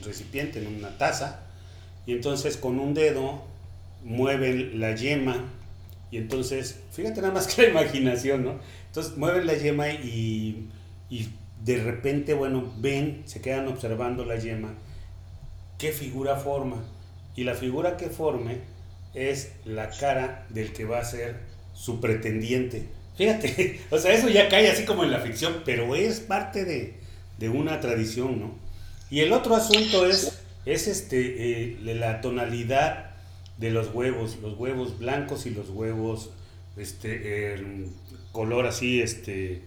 [0.03, 1.41] recipiente, en una taza,
[2.05, 3.43] y entonces con un dedo
[4.03, 5.45] mueven la yema,
[6.09, 8.59] y entonces, fíjate nada más que la imaginación, ¿no?
[8.87, 10.67] Entonces mueven la yema y,
[11.09, 11.29] y
[11.63, 14.73] de repente, bueno, ven, se quedan observando la yema,
[15.77, 16.83] qué figura forma,
[17.35, 18.59] y la figura que forme
[19.13, 21.35] es la cara del que va a ser
[21.73, 22.85] su pretendiente.
[23.17, 26.99] Fíjate, o sea, eso ya cae así como en la ficción, pero es parte de,
[27.49, 28.51] una tradición, ¿no?
[29.09, 33.11] Y el otro asunto es, es este, eh, la tonalidad
[33.57, 36.29] de los huevos, los huevos blancos y los huevos,
[36.77, 37.57] este,
[38.31, 39.63] color así, este,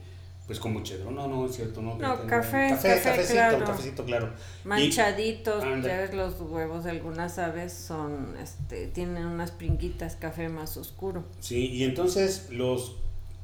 [0.46, 1.96] pues como chedro, no, no, es cierto, no.
[1.96, 3.64] No, café, café, café, cafecito, claro.
[3.64, 4.32] cafecito, claro.
[4.64, 10.48] Manchaditos, Y- ya ves los huevos de algunas aves son, este, tienen unas pringuitas café
[10.48, 11.24] más oscuro.
[11.40, 12.96] Sí, y entonces los,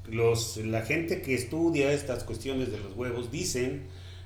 [0.09, 3.85] los, la gente que estudia estas cuestiones de los huevos dicen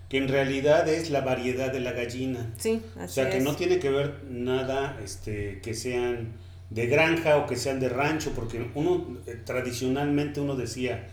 [0.09, 2.53] que en realidad es la variedad de la gallina.
[2.59, 3.45] Sí, O así sea, que es.
[3.45, 6.33] no tiene que ver nada este, que sean
[6.71, 11.09] de granja o que sean de rancho, porque uno eh, tradicionalmente uno decía,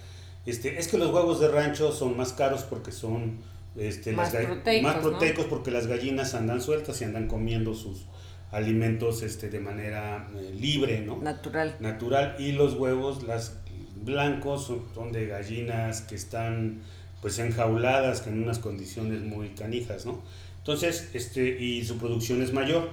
[0.45, 3.39] este, es que los huevos de rancho son más caros porque son
[3.75, 5.10] este, Más proteicos, más ¿no?
[5.10, 8.06] proteicos porque las gallinas andan sueltas y andan comiendo sus
[8.51, 11.17] alimentos este, de manera eh, libre, ¿no?
[11.21, 11.77] Natural.
[11.80, 13.58] natural y los huevos las
[13.95, 16.82] blancos son, son de gallinas que están
[17.21, 20.21] pues enjauladas en unas condiciones muy canijas no
[20.58, 22.89] entonces este y su producción es mayor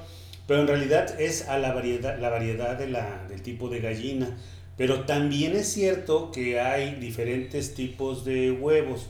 [0.47, 4.37] pero en realidad es a la variedad la variedad de la, del tipo de gallina
[4.79, 9.09] pero también es cierto que hay diferentes tipos de huevos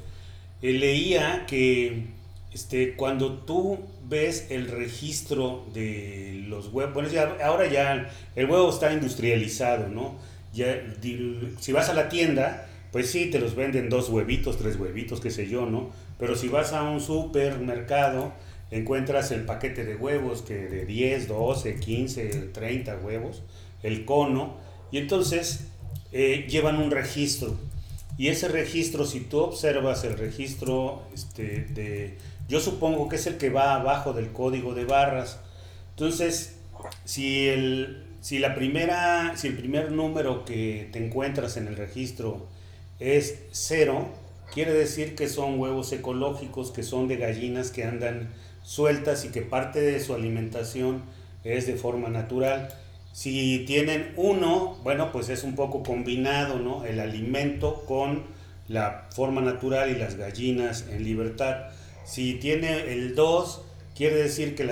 [0.62, 2.04] Eh, leía que
[2.52, 3.78] este, cuando tú
[4.08, 10.16] ves el registro de los huevos, bueno, ya- ahora ya el huevo está industrializado, ¿no?
[10.54, 10.82] Ya,
[11.60, 15.30] si vas a la tienda, pues sí, te los venden dos huevitos, tres huevitos, qué
[15.30, 15.90] sé yo, ¿no?
[16.18, 18.32] Pero si vas a un supermercado,
[18.70, 23.42] encuentras el paquete de huevos que de 10, 12, 15, 30 huevos,
[23.82, 24.56] el cono,
[24.90, 25.66] y entonces
[26.12, 27.56] eh, llevan un registro.
[28.16, 33.36] Y ese registro, si tú observas el registro este, de, yo supongo que es el
[33.36, 35.38] que va abajo del código de barras.
[35.90, 36.56] Entonces,
[37.04, 42.46] si el, si la primera, si el primer número que te encuentras en el registro
[42.98, 44.08] es cero,
[44.52, 48.30] quiere decir que son huevos ecológicos, que son de gallinas que andan
[48.64, 51.02] sueltas y que parte de su alimentación
[51.44, 52.68] es de forma natural.
[53.12, 56.84] Si tienen uno, bueno, pues es un poco combinado, ¿no?
[56.84, 58.24] El alimento con
[58.68, 61.68] la forma natural y las gallinas en libertad.
[62.04, 63.62] Si tiene el 2,
[63.96, 64.62] quiere decir que,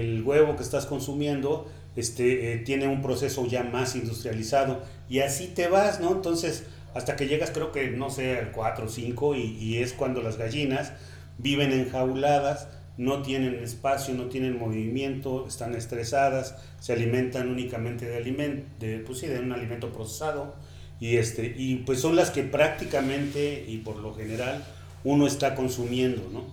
[0.00, 4.82] el huevo que estás consumiendo este, eh, tiene un proceso ya más industrializado.
[5.08, 6.10] Y así te vas, ¿no?
[6.12, 9.92] Entonces, hasta que llegas creo que, no sé, al 4 o 5 y, y es
[9.92, 10.92] cuando las gallinas
[11.38, 18.16] viven enjauladas, no tienen espacio, no tienen movimiento, están estresadas, se alimentan únicamente de
[18.78, 20.54] de, pues sí, de un alimento procesado
[21.00, 24.64] y este y pues son las que prácticamente y por lo general
[25.04, 26.44] uno está consumiendo, ¿no?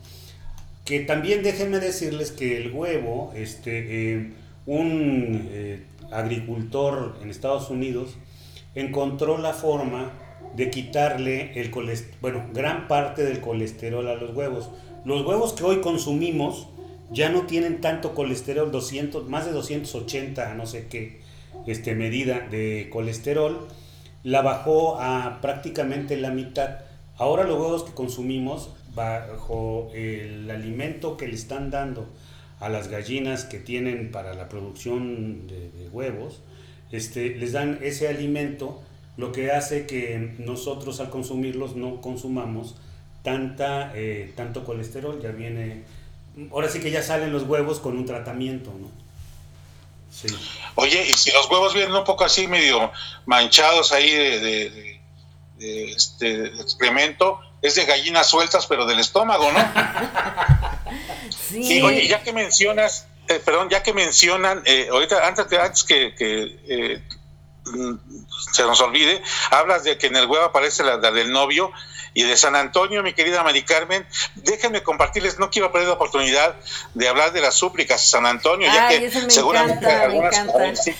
[0.86, 4.34] Que también déjenme decirles que el huevo, este, eh,
[4.65, 8.17] un eh, agricultor en Estados Unidos
[8.73, 10.12] encontró la forma
[10.56, 11.71] de quitarle el
[12.21, 14.69] bueno, gran parte del colesterol a los huevos.
[15.05, 16.67] Los huevos que hoy consumimos
[17.12, 21.21] ya no tienen tanto colesterol, 200, más de 280, no sé qué,
[21.67, 23.67] este, medida de colesterol,
[24.23, 26.79] la bajó a prácticamente la mitad.
[27.17, 32.07] Ahora los huevos que consumimos, bajo el alimento que le están dando
[32.59, 36.41] a las gallinas que tienen para la producción de, huevos,
[36.91, 38.81] este, les dan ese alimento,
[39.15, 42.75] lo que hace que nosotros al consumirlos no consumamos
[43.23, 45.84] tanta, eh, tanto colesterol, ya viene,
[46.51, 48.89] ahora sí que ya salen los huevos con un tratamiento, ¿no?
[50.12, 50.27] Sí.
[50.75, 52.91] Oye, y si los huevos vienen un poco así, medio
[53.25, 54.99] manchados ahí de, de- de-
[55.60, 59.60] de, este, de excremento, es de gallinas sueltas, pero del estómago, ¿no?
[61.29, 65.84] Sí, Sí, oye, ya que mencionas, eh, perdón, ya que mencionan, eh, ahorita antes, antes
[65.84, 67.03] que, que, eh,
[67.65, 67.95] mm,
[68.53, 71.71] se nos olvide, hablas de que en el huevo aparece la, la del novio
[72.13, 76.56] y de San Antonio, mi querida Mari Carmen, déjenme compartirles, no quiero perder la oportunidad
[76.93, 80.98] de hablar de las súplicas a San Antonio, ya que seguramente encanta, algunas, jovencitas,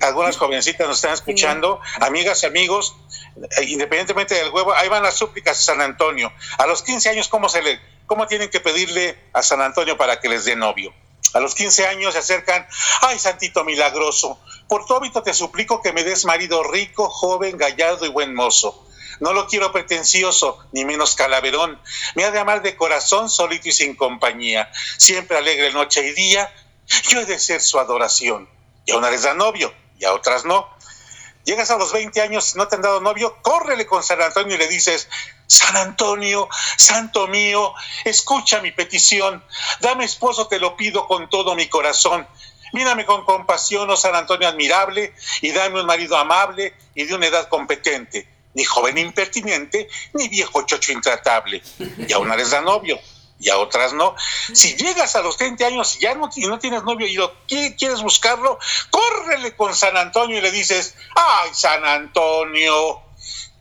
[0.00, 2.96] algunas jovencitas nos están escuchando, amigas y amigos,
[3.36, 6.32] eh, independientemente del huevo, ahí van las súplicas a San Antonio.
[6.58, 10.20] A los 15 años, ¿cómo, se le, ¿cómo tienen que pedirle a San Antonio para
[10.20, 10.94] que les dé novio?
[11.32, 12.66] A los 15 años se acercan,
[13.02, 18.06] ay, santito milagroso, por tu hábito te suplico que me des marido rico, joven, gallardo
[18.06, 18.86] y buen mozo.
[19.20, 21.80] No lo quiero pretencioso, ni menos calaverón.
[22.14, 24.70] Me ha de amar de corazón, solito y sin compañía.
[24.96, 26.52] Siempre alegre noche y día.
[27.08, 28.48] Yo he de ser su adoración.
[28.86, 30.68] Y a una les da novio, y a otras no.
[31.44, 34.58] Llegas a los 20 años, no te han dado novio, córrele con San Antonio y
[34.58, 35.08] le dices,
[35.46, 37.74] San Antonio, santo mío,
[38.04, 39.44] escucha mi petición,
[39.80, 42.26] dame esposo, te lo pido con todo mi corazón.
[42.72, 47.26] Mírame con compasión, oh San Antonio admirable, y dame un marido amable y de una
[47.26, 51.62] edad competente, ni joven impertinente, ni viejo chocho intratable.
[52.08, 52.98] Y a una les da novio,
[53.40, 54.14] y a otras no.
[54.52, 58.00] Si llegas a los 30 años y ya no, tienes novio y lo qui- quieres
[58.00, 58.58] buscarlo,
[58.90, 63.02] córrele con San Antonio y le dices, ay San Antonio,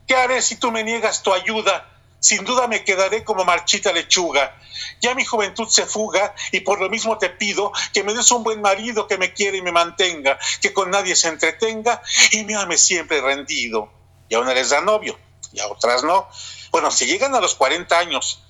[0.08, 1.90] ¿qué haré si tú me niegas tu ayuda?
[2.20, 4.56] sin duda me quedaré como marchita lechuga.
[5.02, 8.44] Ya mi juventud se fuga y por lo mismo te pido que me des un
[8.46, 12.02] buen marido que me quiera y me mantenga, que con nadie se entretenga
[12.32, 13.92] y me ame siempre rendido.
[14.34, 15.16] Y a una les da novio
[15.52, 16.28] y a otras no.
[16.72, 18.42] Bueno, si llegan a los 40 años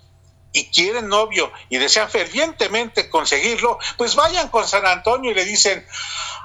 [0.53, 5.85] y quieren novio y desean fervientemente conseguirlo, pues vayan con San Antonio y le dicen,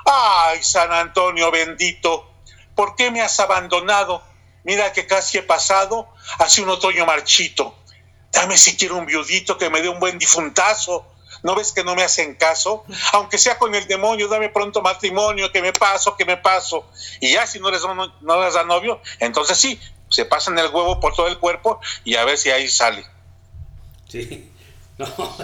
[0.06, 2.28] ay, San Antonio bendito,
[2.74, 4.24] ¿por qué me has abandonado?
[4.64, 6.08] Mira que casi he pasado
[6.40, 7.76] hace un otoño marchito.
[8.32, 11.06] Dame siquiera un viudito que me dé un buen difuntazo.
[11.42, 12.84] ¿No ves que no me hacen caso?
[13.12, 16.86] Aunque sea con el demonio, dame pronto matrimonio, que me paso, que me paso.
[17.20, 21.00] Y ya si no les, no les da novio, entonces sí, se pasan el huevo
[21.00, 23.04] por todo el cuerpo y a ver si ahí sale.
[24.08, 24.52] Sí.
[24.98, 25.06] No.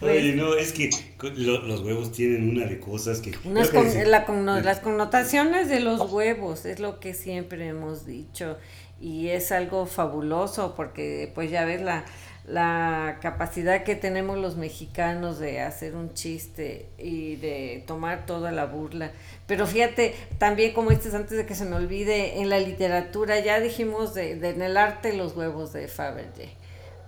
[0.00, 0.90] Oye, no, es que
[1.36, 3.32] los huevos tienen una de cosas que...
[3.44, 8.56] las connotaciones de los huevos es lo que siempre hemos dicho
[9.00, 12.04] y es algo fabuloso porque pues ya ves la,
[12.48, 18.64] la capacidad que tenemos los mexicanos de hacer un chiste y de tomar toda la
[18.64, 19.12] burla.
[19.46, 23.60] Pero fíjate, también como dices antes de que se me olvide, en la literatura ya
[23.60, 26.56] dijimos de, en el arte los huevos de Fabergé.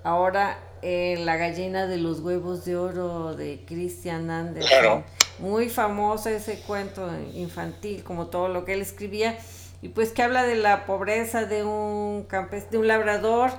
[0.05, 5.05] Ahora en la gallina de los huevos de oro de Christian Andersen.
[5.38, 9.38] Muy famoso ese cuento infantil, como todo lo que él escribía,
[9.81, 13.50] y pues que habla de la pobreza de un campes, de un labrador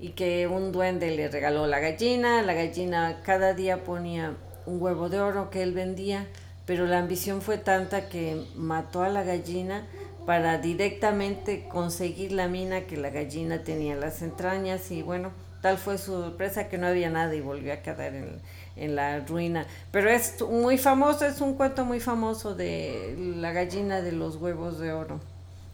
[0.00, 4.34] y que un duende le regaló la gallina, la gallina cada día ponía
[4.66, 6.26] un huevo de oro que él vendía,
[6.66, 9.86] pero la ambición fue tanta que mató a la gallina
[10.26, 15.32] para directamente conseguir la mina que la gallina tenía en las entrañas y bueno,
[15.62, 18.40] tal fue su sorpresa que no había nada y volvió a quedar en,
[18.76, 19.66] en la ruina.
[19.90, 24.78] Pero es muy famoso, es un cuento muy famoso de la gallina de los huevos
[24.78, 25.20] de oro.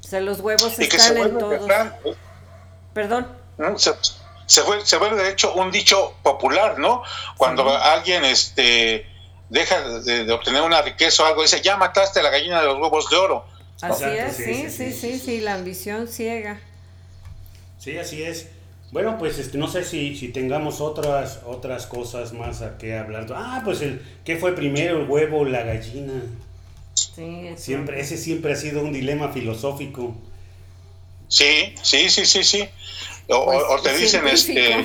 [0.00, 1.68] O sea, los huevos están en todos.
[2.92, 3.43] Perdón.
[4.46, 7.02] Se, vuelve, se, vuelve, de hecho un dicho popular, ¿no?
[7.36, 9.06] Cuando alguien este,
[9.48, 12.78] deja de, obtener una riqueza o algo, dice, ya mataste a la gallina de los
[12.78, 13.44] huevos de oro.
[13.80, 16.60] Así es, sí sí, sí, sí, la ambición ciega.
[17.78, 18.48] Sí, así es.
[18.92, 23.26] Bueno, pues este, no sé si, si tengamos otras, otras cosas más a qué hablar.
[23.34, 26.22] Ah, pues el, ¿qué fue primero, el huevo o la gallina?
[26.94, 30.14] Sí, siempre, ese siempre ha sido un dilema filosófico.
[31.28, 32.68] Sí, sí, sí, sí, sí.
[33.28, 34.84] O, pues, te dicen, este.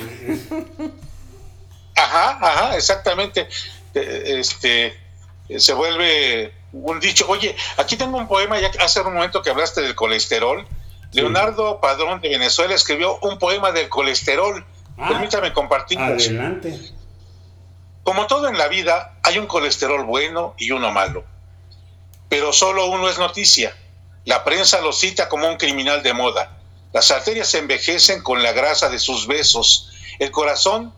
[1.96, 3.46] Ajá, ajá, exactamente.
[3.92, 4.98] Este,
[5.58, 7.26] se vuelve un dicho.
[7.28, 10.66] Oye, aquí tengo un poema, ya hace un momento que hablaste del colesterol.
[11.12, 14.64] Leonardo Padrón de Venezuela escribió un poema del colesterol.
[14.96, 15.98] Ah, Permítame compartir.
[15.98, 16.78] Adelante.
[18.04, 21.24] Como todo en la vida, hay un colesterol bueno y uno malo.
[22.28, 23.76] Pero solo uno es noticia.
[24.24, 26.59] La prensa lo cita como un criminal de moda.
[26.92, 29.90] Las arterias se envejecen con la grasa de sus besos.
[30.18, 30.92] El corazón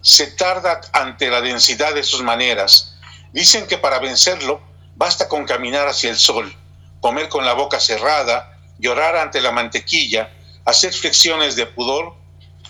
[0.00, 2.96] se tarda ante la densidad de sus maneras.
[3.32, 4.60] Dicen que para vencerlo
[4.94, 6.54] basta con caminar hacia el sol,
[7.00, 10.30] comer con la boca cerrada, llorar ante la mantequilla,
[10.64, 12.14] hacer flexiones de pudor,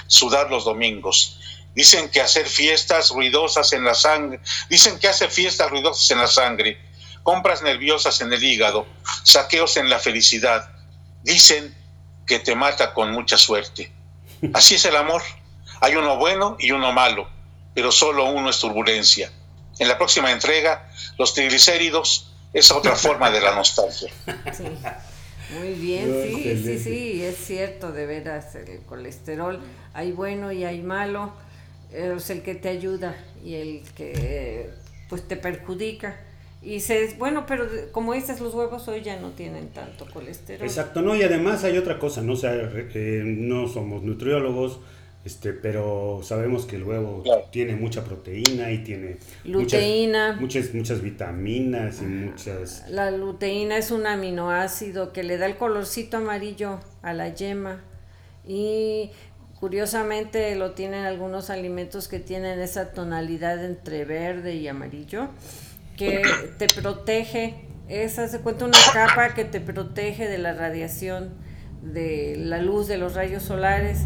[0.07, 1.41] sudar los domingos.
[1.75, 6.29] Dicen que hacer fiestas ruidosas en la sangre, dicen que hace fiestas ruidosas en la
[6.29, 6.79] sangre,
[7.23, 8.87] compras nerviosas en el hígado,
[9.25, 10.71] saqueos en la felicidad.
[11.23, 11.82] Dicen
[12.33, 13.93] que te mata con mucha suerte.
[14.55, 15.21] Así es el amor.
[15.83, 17.29] Hay uno bueno y uno malo,
[17.75, 19.31] pero solo uno es turbulencia.
[19.79, 24.11] En la próxima entrega, los triglicéridos es otra forma de la nostalgia.
[25.59, 29.61] Muy bien, sí, sí, sí, es cierto, de veras, el colesterol
[29.93, 31.35] hay bueno y hay malo,
[31.93, 33.15] es el que te ayuda
[33.45, 34.71] y el que
[35.11, 36.19] pues te perjudica.
[36.63, 40.65] Y se, bueno, pero como dices, los huevos hoy ya no tienen tanto colesterol.
[40.65, 44.79] Exacto, no, y además hay otra cosa, no, sea, eh, no somos nutriólogos,
[45.25, 52.01] este, pero sabemos que el huevo tiene mucha proteína y tiene luteína, muchas, muchas, vitaminas
[52.01, 52.89] y muchas.
[52.89, 57.81] La luteína es un aminoácido que le da el colorcito amarillo a la yema
[58.47, 59.11] y
[59.61, 65.29] curiosamente lo tienen algunos alimentos que tienen esa tonalidad entre verde y amarillo
[66.03, 66.23] que
[66.59, 67.55] te protege,
[67.89, 71.31] esa se cuenta una capa que te protege de la radiación
[71.83, 74.01] de la luz de los rayos solares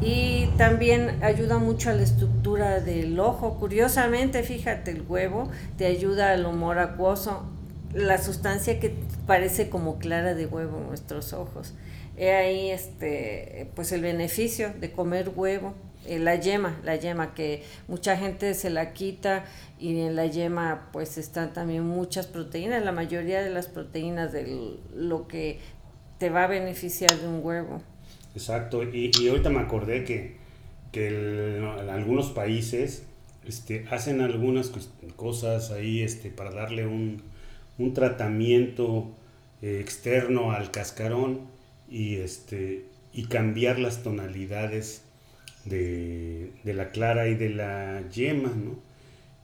[0.00, 3.58] y también ayuda mucho a la estructura del ojo.
[3.58, 7.44] Curiosamente, fíjate, el huevo te ayuda al humor acuoso,
[7.94, 8.94] la sustancia que
[9.26, 11.74] parece como clara de huevo en nuestros ojos.
[12.16, 15.74] He ahí este, pues el beneficio de comer huevo.
[16.06, 19.44] Eh, la yema, la yema que mucha gente se la quita
[19.78, 24.78] y en la yema pues están también muchas proteínas, la mayoría de las proteínas de
[24.94, 25.60] lo que
[26.18, 27.82] te va a beneficiar de un huevo.
[28.34, 30.40] Exacto, y, ahorita me acordé que,
[30.94, 33.04] en algunos países
[33.46, 34.72] este, hacen algunas
[35.16, 37.22] cosas ahí este, para darle un,
[37.94, 39.10] tratamiento
[39.60, 41.40] eh, externo al cascarón
[41.90, 45.02] y, este, y cambiar las tonalidades
[45.64, 48.78] de, la clara y de la yema, ¿no?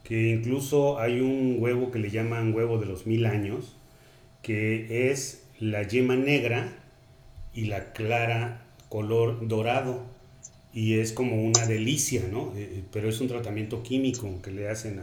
[0.05, 3.77] que incluso hay un huevo que le llaman huevo de los mil años,
[4.43, 6.73] que es la yema negra
[7.53, 10.07] y la clara color dorado
[10.73, 12.53] y es como una delicia, ¿no?
[12.57, 15.01] Eh, eh, pero es un tratamiento químico que le hacen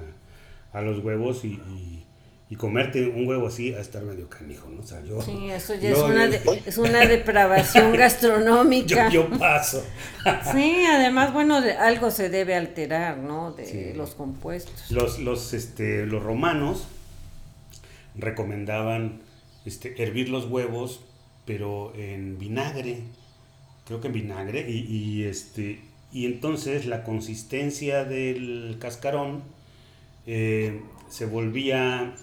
[0.73, 1.59] a, los huevos y,
[2.55, 4.81] comerte un huevo así a estar medio canijo, ¿no?
[4.81, 9.09] O sea, yo, sí, eso ya es, una es una depravación gastronómica.
[9.09, 9.83] Yo, paso.
[10.51, 13.51] sí, además, bueno, algo se debe alterar, ¿no?
[13.53, 14.91] De los compuestos.
[14.91, 16.87] Los, los, este, los romanos
[18.15, 19.21] recomendaban
[19.65, 21.01] este, hervir los huevos,
[21.45, 23.01] pero en vinagre
[23.85, 25.79] creo que en vinagre, y, este,
[26.11, 29.43] y entonces la consistencia del cascarón
[30.25, 32.15] eh, se volvía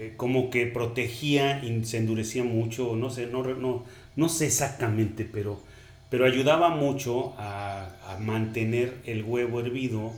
[0.00, 3.84] eh, como que protegía y se endurecía mucho, no sé, no, no,
[4.14, 5.60] no sé exactamente, pero,
[6.08, 10.12] pero ayudaba mucho a, mantener el huevo hervido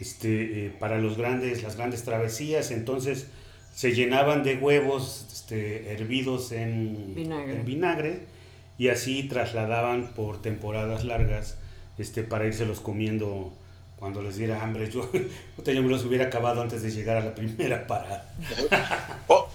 [0.00, 3.28] este, eh, para los grandes, las grandes travesías, entonces
[3.74, 8.20] se llenaban de huevos este, hervidos en en vinagre
[8.78, 11.58] y así trasladaban por temporadas largas
[11.98, 13.52] este, para los comiendo
[13.98, 14.90] cuando les diera hambre.
[14.90, 18.32] Yo, yo me los hubiera acabado antes de llegar a la primera parada.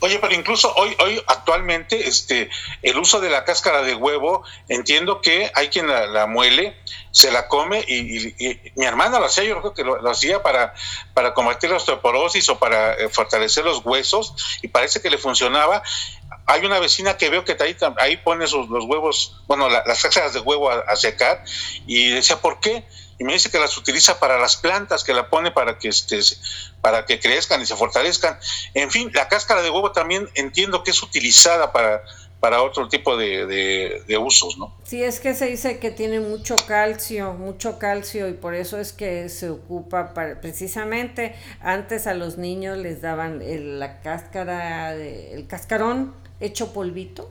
[0.00, 2.50] oye, pero incluso hoy, hoy actualmente, este,
[2.82, 6.76] el uso de la cáscara de huevo, entiendo que hay quien la, muele,
[7.10, 8.34] se la come y,
[8.76, 10.74] mi hermana lo hacía, yo creo que lo, hacía para,
[11.14, 15.82] para combatir la osteoporosis o para eh, fortalecer los huesos y parece que le funcionaba
[16.48, 20.32] hay una vecina que veo que ahí, ahí pone sus, los huevos, bueno, las cáscaras
[20.32, 21.44] de huevo a, secar,
[21.86, 22.84] y decía, ¿por qué?
[23.18, 26.20] Y me dice que las utiliza para las plantas, que la pone para que, este,
[26.80, 28.38] para que crezcan y se fortalezcan.
[28.74, 32.02] En fin, la cáscara de huevo también entiendo que es utilizada para,
[32.40, 33.46] para otro tipo de,
[34.06, 34.74] de, usos, ¿no?
[34.84, 38.92] Sí, es que se dice que tiene mucho calcio, mucho calcio y por eso es
[38.92, 43.42] que se ocupa para, precisamente antes a los niños les daban
[43.78, 47.30] la cáscara, de, el cascarón hecho polvito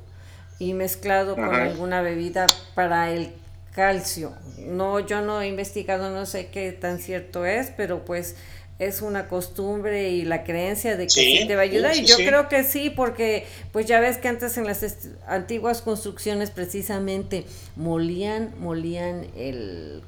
[0.59, 3.33] y mezclado con alguna bebida para el
[3.77, 4.33] calcio.
[4.57, 8.35] No, yo no he investigado, no sé qué tan cierto es, pero pues
[8.79, 11.95] es una costumbre y la creencia de que sí, te va a ayudar.
[11.95, 14.83] y yo creo que sí, porque pues ya ves que antes en las
[15.27, 20.01] antiguas construcciones precisamente molían, molían el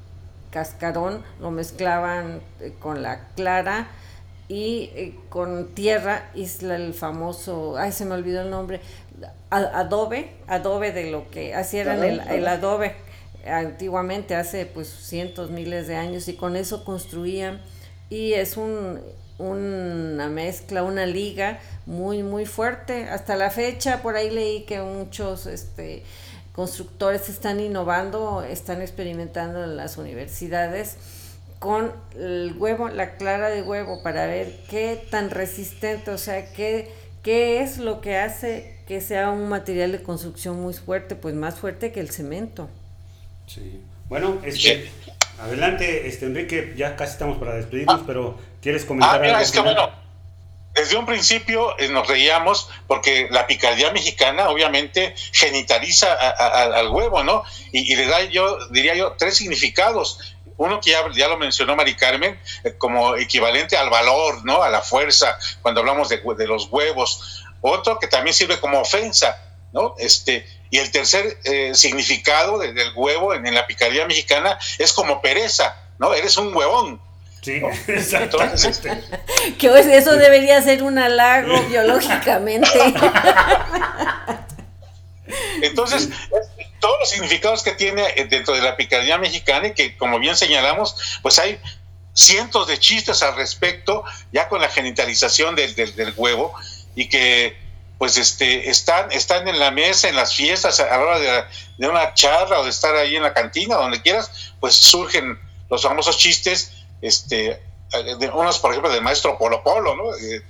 [0.50, 3.88] cascarón, lo mezclaban eh, con la clara
[4.48, 8.80] y eh, con tierra, isla el famoso, ay se me olvidó el nombre,
[9.48, 12.96] adobe, adobe de lo que hacían el, el, adobe
[13.46, 17.60] antiguamente, hace pues cientos, miles de años, y con eso construían,
[18.08, 19.00] y es un,
[19.38, 23.04] una mezcla, una liga muy, muy fuerte.
[23.04, 26.02] Hasta la fecha, por ahí leí que muchos este,
[26.52, 30.96] constructores están innovando, están experimentando en las universidades
[31.58, 36.90] con el huevo, la clara de huevo, para ver qué tan resistente, o sea, qué,
[37.22, 41.54] qué es lo que hace que sea un material de construcción muy fuerte, pues más
[41.56, 42.68] fuerte que el cemento.
[43.52, 43.82] Sí.
[44.08, 44.90] Bueno, este,
[45.40, 49.90] adelante, este Enrique, ya casi estamos para despedirnos, pero ¿quieres comentar ah, Es que bueno,
[50.74, 57.44] desde un principio eh, nos reíamos porque la picardía mexicana obviamente genitaliza al huevo, ¿no?
[57.72, 60.18] Y, y, le da, yo diría yo, tres significados
[60.60, 64.62] uno que ya, lo mencionó Mari Carmen, eh, como equivalente al valor, ¿no?
[64.62, 67.46] A la fuerza, cuando hablamos de, los huevos.
[67.62, 69.42] Otro que también sirve como ofensa,
[69.72, 69.94] ¿no?
[69.98, 75.76] Este, y el tercer eh, significado del huevo en, la picardía mexicana es como pereza,
[75.98, 76.14] ¿no?
[76.14, 77.00] Eres un huevón.
[77.42, 78.40] Sí, exacto.
[78.42, 79.02] Este,
[79.58, 82.68] que eso debería ser un halago biológicamente.
[85.62, 86.08] Entonces,
[86.80, 90.36] todos los significados que tiene eh, dentro de la picardía mexicana y que, como bien
[90.36, 91.58] señalamos, pues hay
[92.14, 96.52] cientos de chistes al respecto, ya con la genitalización del, del, huevo,
[96.94, 97.56] y que
[98.00, 101.44] pues este, están, están en la mesa, en las fiestas, a la hora de,
[101.78, 105.38] de, una charla o de estar ahí en la cantina, donde quieras, pues surgen
[105.68, 106.72] los famosos chistes,
[107.02, 110.16] este, de unos, por ejemplo, del maestro Polo Polo, ¿no?
[110.16, 110.42] Eh,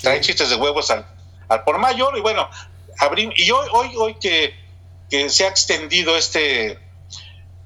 [0.00, 1.06] trae chistes de huevos al,
[1.48, 2.50] al por mayor, y bueno,
[2.98, 4.68] abrimos, y hoy, hoy, hoy que
[5.10, 6.78] que se ha extendido este,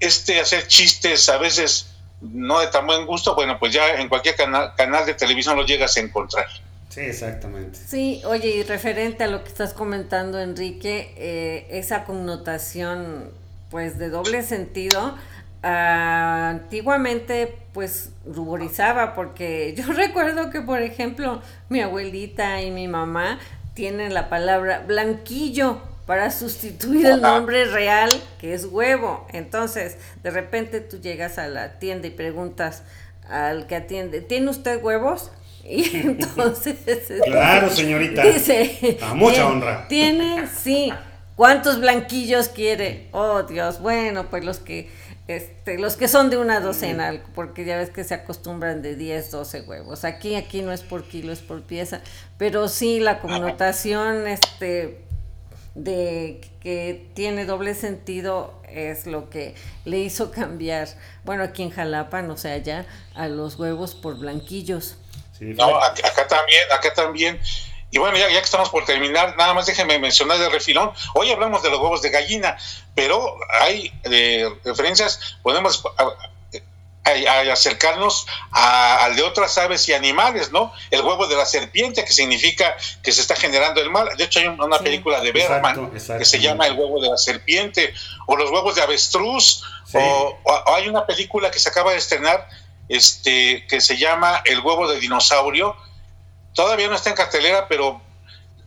[0.01, 1.89] este hacer chistes a veces
[2.21, 5.65] no de tan buen gusto, bueno, pues ya en cualquier canal, canal de televisión lo
[5.65, 6.47] llegas a encontrar.
[6.93, 7.79] Sí, exactamente.
[7.79, 13.31] Sí, oye, y referente a lo que estás comentando, Enrique, eh, esa connotación,
[13.71, 15.17] pues, de doble sentido,
[15.63, 21.41] ah, antiguamente, pues, ruborizaba, porque yo recuerdo que, por ejemplo,
[21.71, 23.39] mi abuelita y mi mamá
[23.73, 29.27] tienen la palabra blanquillo para sustituir el nombre real que es huevo.
[29.33, 32.83] Entonces, de repente tú llegas a la tienda y preguntas
[33.31, 35.31] al que atiende, ¿tiene usted huevos?
[35.65, 36.79] Y entonces...
[37.25, 38.23] Claro, señorita.
[38.23, 38.99] Dice...
[39.03, 39.87] A mucha honra.
[39.89, 40.47] ¿Tiene?
[40.49, 40.93] Sí.
[41.37, 43.09] ¿Cuántos blanquillos quiere?
[43.13, 43.81] Oh, Dios.
[43.81, 44.91] Bueno, pues los que...
[45.29, 49.31] Este, los que son de una docena, porque ya ves que se acostumbran de 10,
[49.31, 50.05] 12 huevos.
[50.05, 52.01] Aquí, aquí no es por kilo, es por pieza.
[52.39, 54.99] Pero sí, la connotación, este,
[55.75, 59.55] de que tiene doble sentido es lo que
[59.85, 60.89] le hizo cambiar,
[61.25, 64.97] bueno, aquí en Jalapa, no sé, allá, a los huevos por blanquillos.
[65.41, 67.41] No, acá, también, acá también.
[67.91, 70.93] Y bueno, ya, ya que estamos por terminar, nada más déjenme mencionar de refilón.
[71.15, 72.57] Hoy hablamos de los huevos de gallina,
[72.95, 75.85] pero hay eh, referencias, podemos
[77.05, 80.73] a, acercarnos al de otras aves y animales, ¿no?
[80.91, 84.09] El huevo de la serpiente, que significa que se está generando el mal.
[84.17, 87.93] De hecho, hay una película de Berman que se llama El huevo de la serpiente,
[88.27, 89.63] o los huevos de avestruz,
[89.95, 90.39] o,
[90.77, 92.49] hay una película que se acaba de estrenar
[92.93, 95.77] este, que se llama El huevo de dinosaurio.
[96.55, 98.01] Todavía no está en cartelera, pero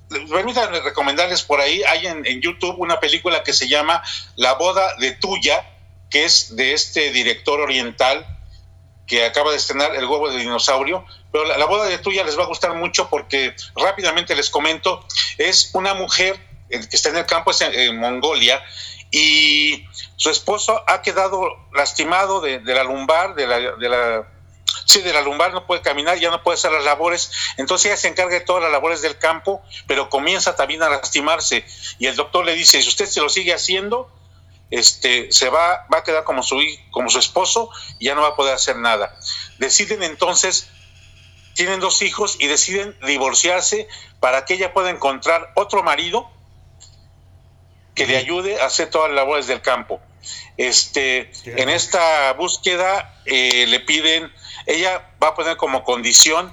[0.09, 4.03] permítanme recomendarles por ahí, hay en, en YouTube una película que se llama
[4.35, 5.63] La boda de Tuya,
[6.09, 8.25] que es de este director oriental
[9.07, 12.43] que acaba de estrenar El huevo de dinosaurio, pero la, boda de tuya les va
[12.43, 15.05] a gustar mucho porque rápidamente les comento,
[15.37, 18.63] es una mujer que está en el campo, es en, Mongolia,
[19.17, 19.87] y
[20.17, 21.41] su esposo ha quedado
[21.73, 24.27] lastimado de, la lumbar, de la, de la
[24.83, 27.95] sí, de la lumbar no puede caminar, ya no puede hacer las labores, entonces ella
[27.95, 31.65] se encarga de todas las labores del campo, pero comienza también a lastimarse
[31.97, 34.11] y el doctor le dice, si usted se lo sigue haciendo,
[34.69, 36.61] este, se va, va a quedar como su,
[36.91, 39.17] como su esposo y ya no va a poder hacer nada.
[39.59, 40.67] Deciden entonces,
[41.53, 43.87] tienen dos hijos y deciden divorciarse
[44.19, 46.29] para que ella pueda encontrar otro marido
[47.95, 50.01] que le ayude a hacer todas las labores del campo.
[50.57, 54.31] Este, en esta búsqueda eh, le piden,
[54.65, 56.51] ella va a poner como condición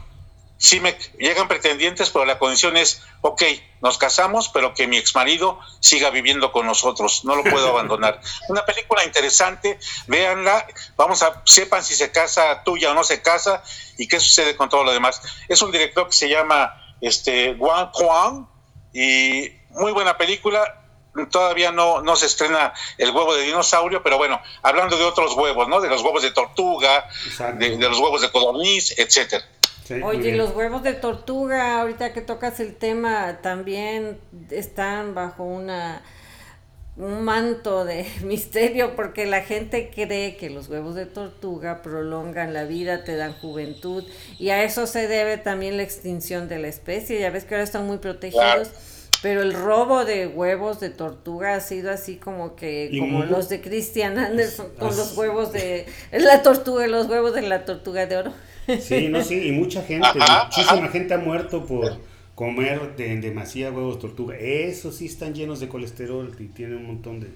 [0.63, 3.43] sí me llegan pretendientes, pero la condición es, ok,
[3.81, 8.21] nos casamos, pero que mi ex marido siga viviendo con nosotros, no lo puedo abandonar.
[8.49, 10.65] Una película interesante, véanla,
[10.97, 13.65] vamos a, sepan si se casa tuya o no se casa
[13.99, 15.21] y qué sucede con todo lo demás.
[15.49, 18.47] Es un director que se llama este, Wang Huang
[18.95, 20.82] y muy buena película,
[21.31, 25.69] todavía no, no se estrena el huevo de dinosaurio, pero bueno, hablando de otros huevos,
[25.69, 25.81] ¿no?
[25.81, 27.07] De los huevos de tortuga,
[27.59, 29.45] de, de, los huevos de codorniz, etcétera.
[30.05, 36.03] Oye, los huevos de tortuga, ahorita que tocas el tema, también están bajo una
[36.97, 42.65] un manto de misterio porque la gente cree que los huevos de tortuga prolongan la
[42.65, 44.05] vida, te dan juventud
[44.39, 47.19] y a eso se debe también la extinción de la especie.
[47.19, 48.71] Ya ves que ahora están muy protegidos.
[49.23, 53.61] Pero el robo de huevos de tortuga ha sido así como que, como los de
[53.61, 58.33] Christian Anderson, con los huevos de la tortuga, los huevos de la tortuga de oro.
[58.81, 60.09] Sí, no, sí, y mucha gente,
[60.45, 61.99] muchísima gente ha muerto por
[62.35, 64.37] comer de, demasiados huevos tortuga.
[64.37, 67.29] Esos sí están llenos de colesterol y tienen un montón de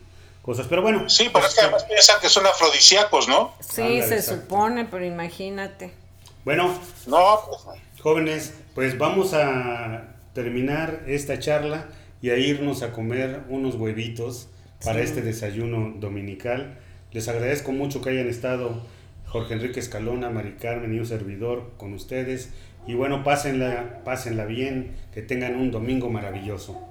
[0.43, 0.67] cosas.
[0.69, 1.09] Pero bueno.
[1.09, 3.55] Sí, pero es que además piensan que son afrodisíacos, ¿no?
[3.61, 5.93] Sí, se supone, pero imagínate.
[6.45, 6.77] Bueno,
[7.07, 7.41] no,
[8.01, 11.87] jóvenes, pues vamos a terminar esta charla
[12.21, 14.51] y a irnos a comer unos huevitos
[14.85, 16.79] para este desayuno dominical.
[17.11, 18.83] Les agradezco mucho que hayan estado
[19.25, 22.51] Jorge Enrique Escalona, Mari Carmen y un servidor con ustedes.
[22.87, 26.87] Y bueno, pásenla, pásenla bien, que tengan un domingo maravilloso.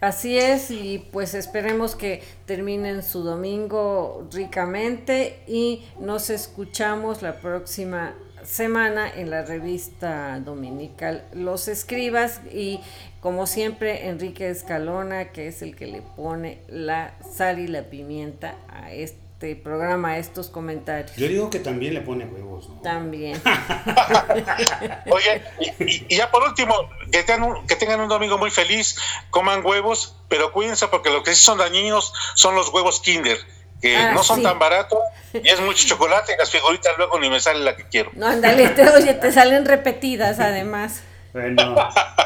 [0.00, 8.14] Así es, y pues esperemos que terminen su domingo ricamente y nos escuchamos la próxima
[8.46, 12.80] semana en la revista dominical Los Escribas y
[13.20, 18.56] como siempre Enrique Escalona que es el que le pone la sal y la pimienta
[18.68, 21.14] a este programa estos comentarios.
[21.16, 22.80] Yo digo que también le pone huevos, ¿no?
[22.80, 23.40] También.
[25.10, 25.42] Oye,
[25.80, 26.74] y, ya por último,
[27.12, 28.96] que tengan, un, que tengan un domingo muy feliz,
[29.30, 33.38] coman huevos, pero cuídense porque lo que sí son dañinos son los huevos Kinder,
[33.80, 34.98] que ah, no son tan baratos
[35.32, 38.10] y es mucho chocolate y las figuritas luego ni me sale la que quiero.
[38.14, 41.02] No, ándale, te, oye, te salen repetidas además.
[41.32, 41.76] Bueno,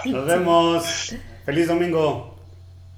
[0.05, 1.15] nos vemos.
[1.45, 2.37] Feliz domingo.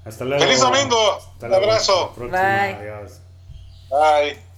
[0.04, 0.42] Hasta luego.
[0.42, 1.18] Feliz domingo.
[1.40, 2.14] un abrazo.
[2.16, 2.38] Bye.
[2.40, 3.20] Adiós.
[3.88, 4.51] Bye.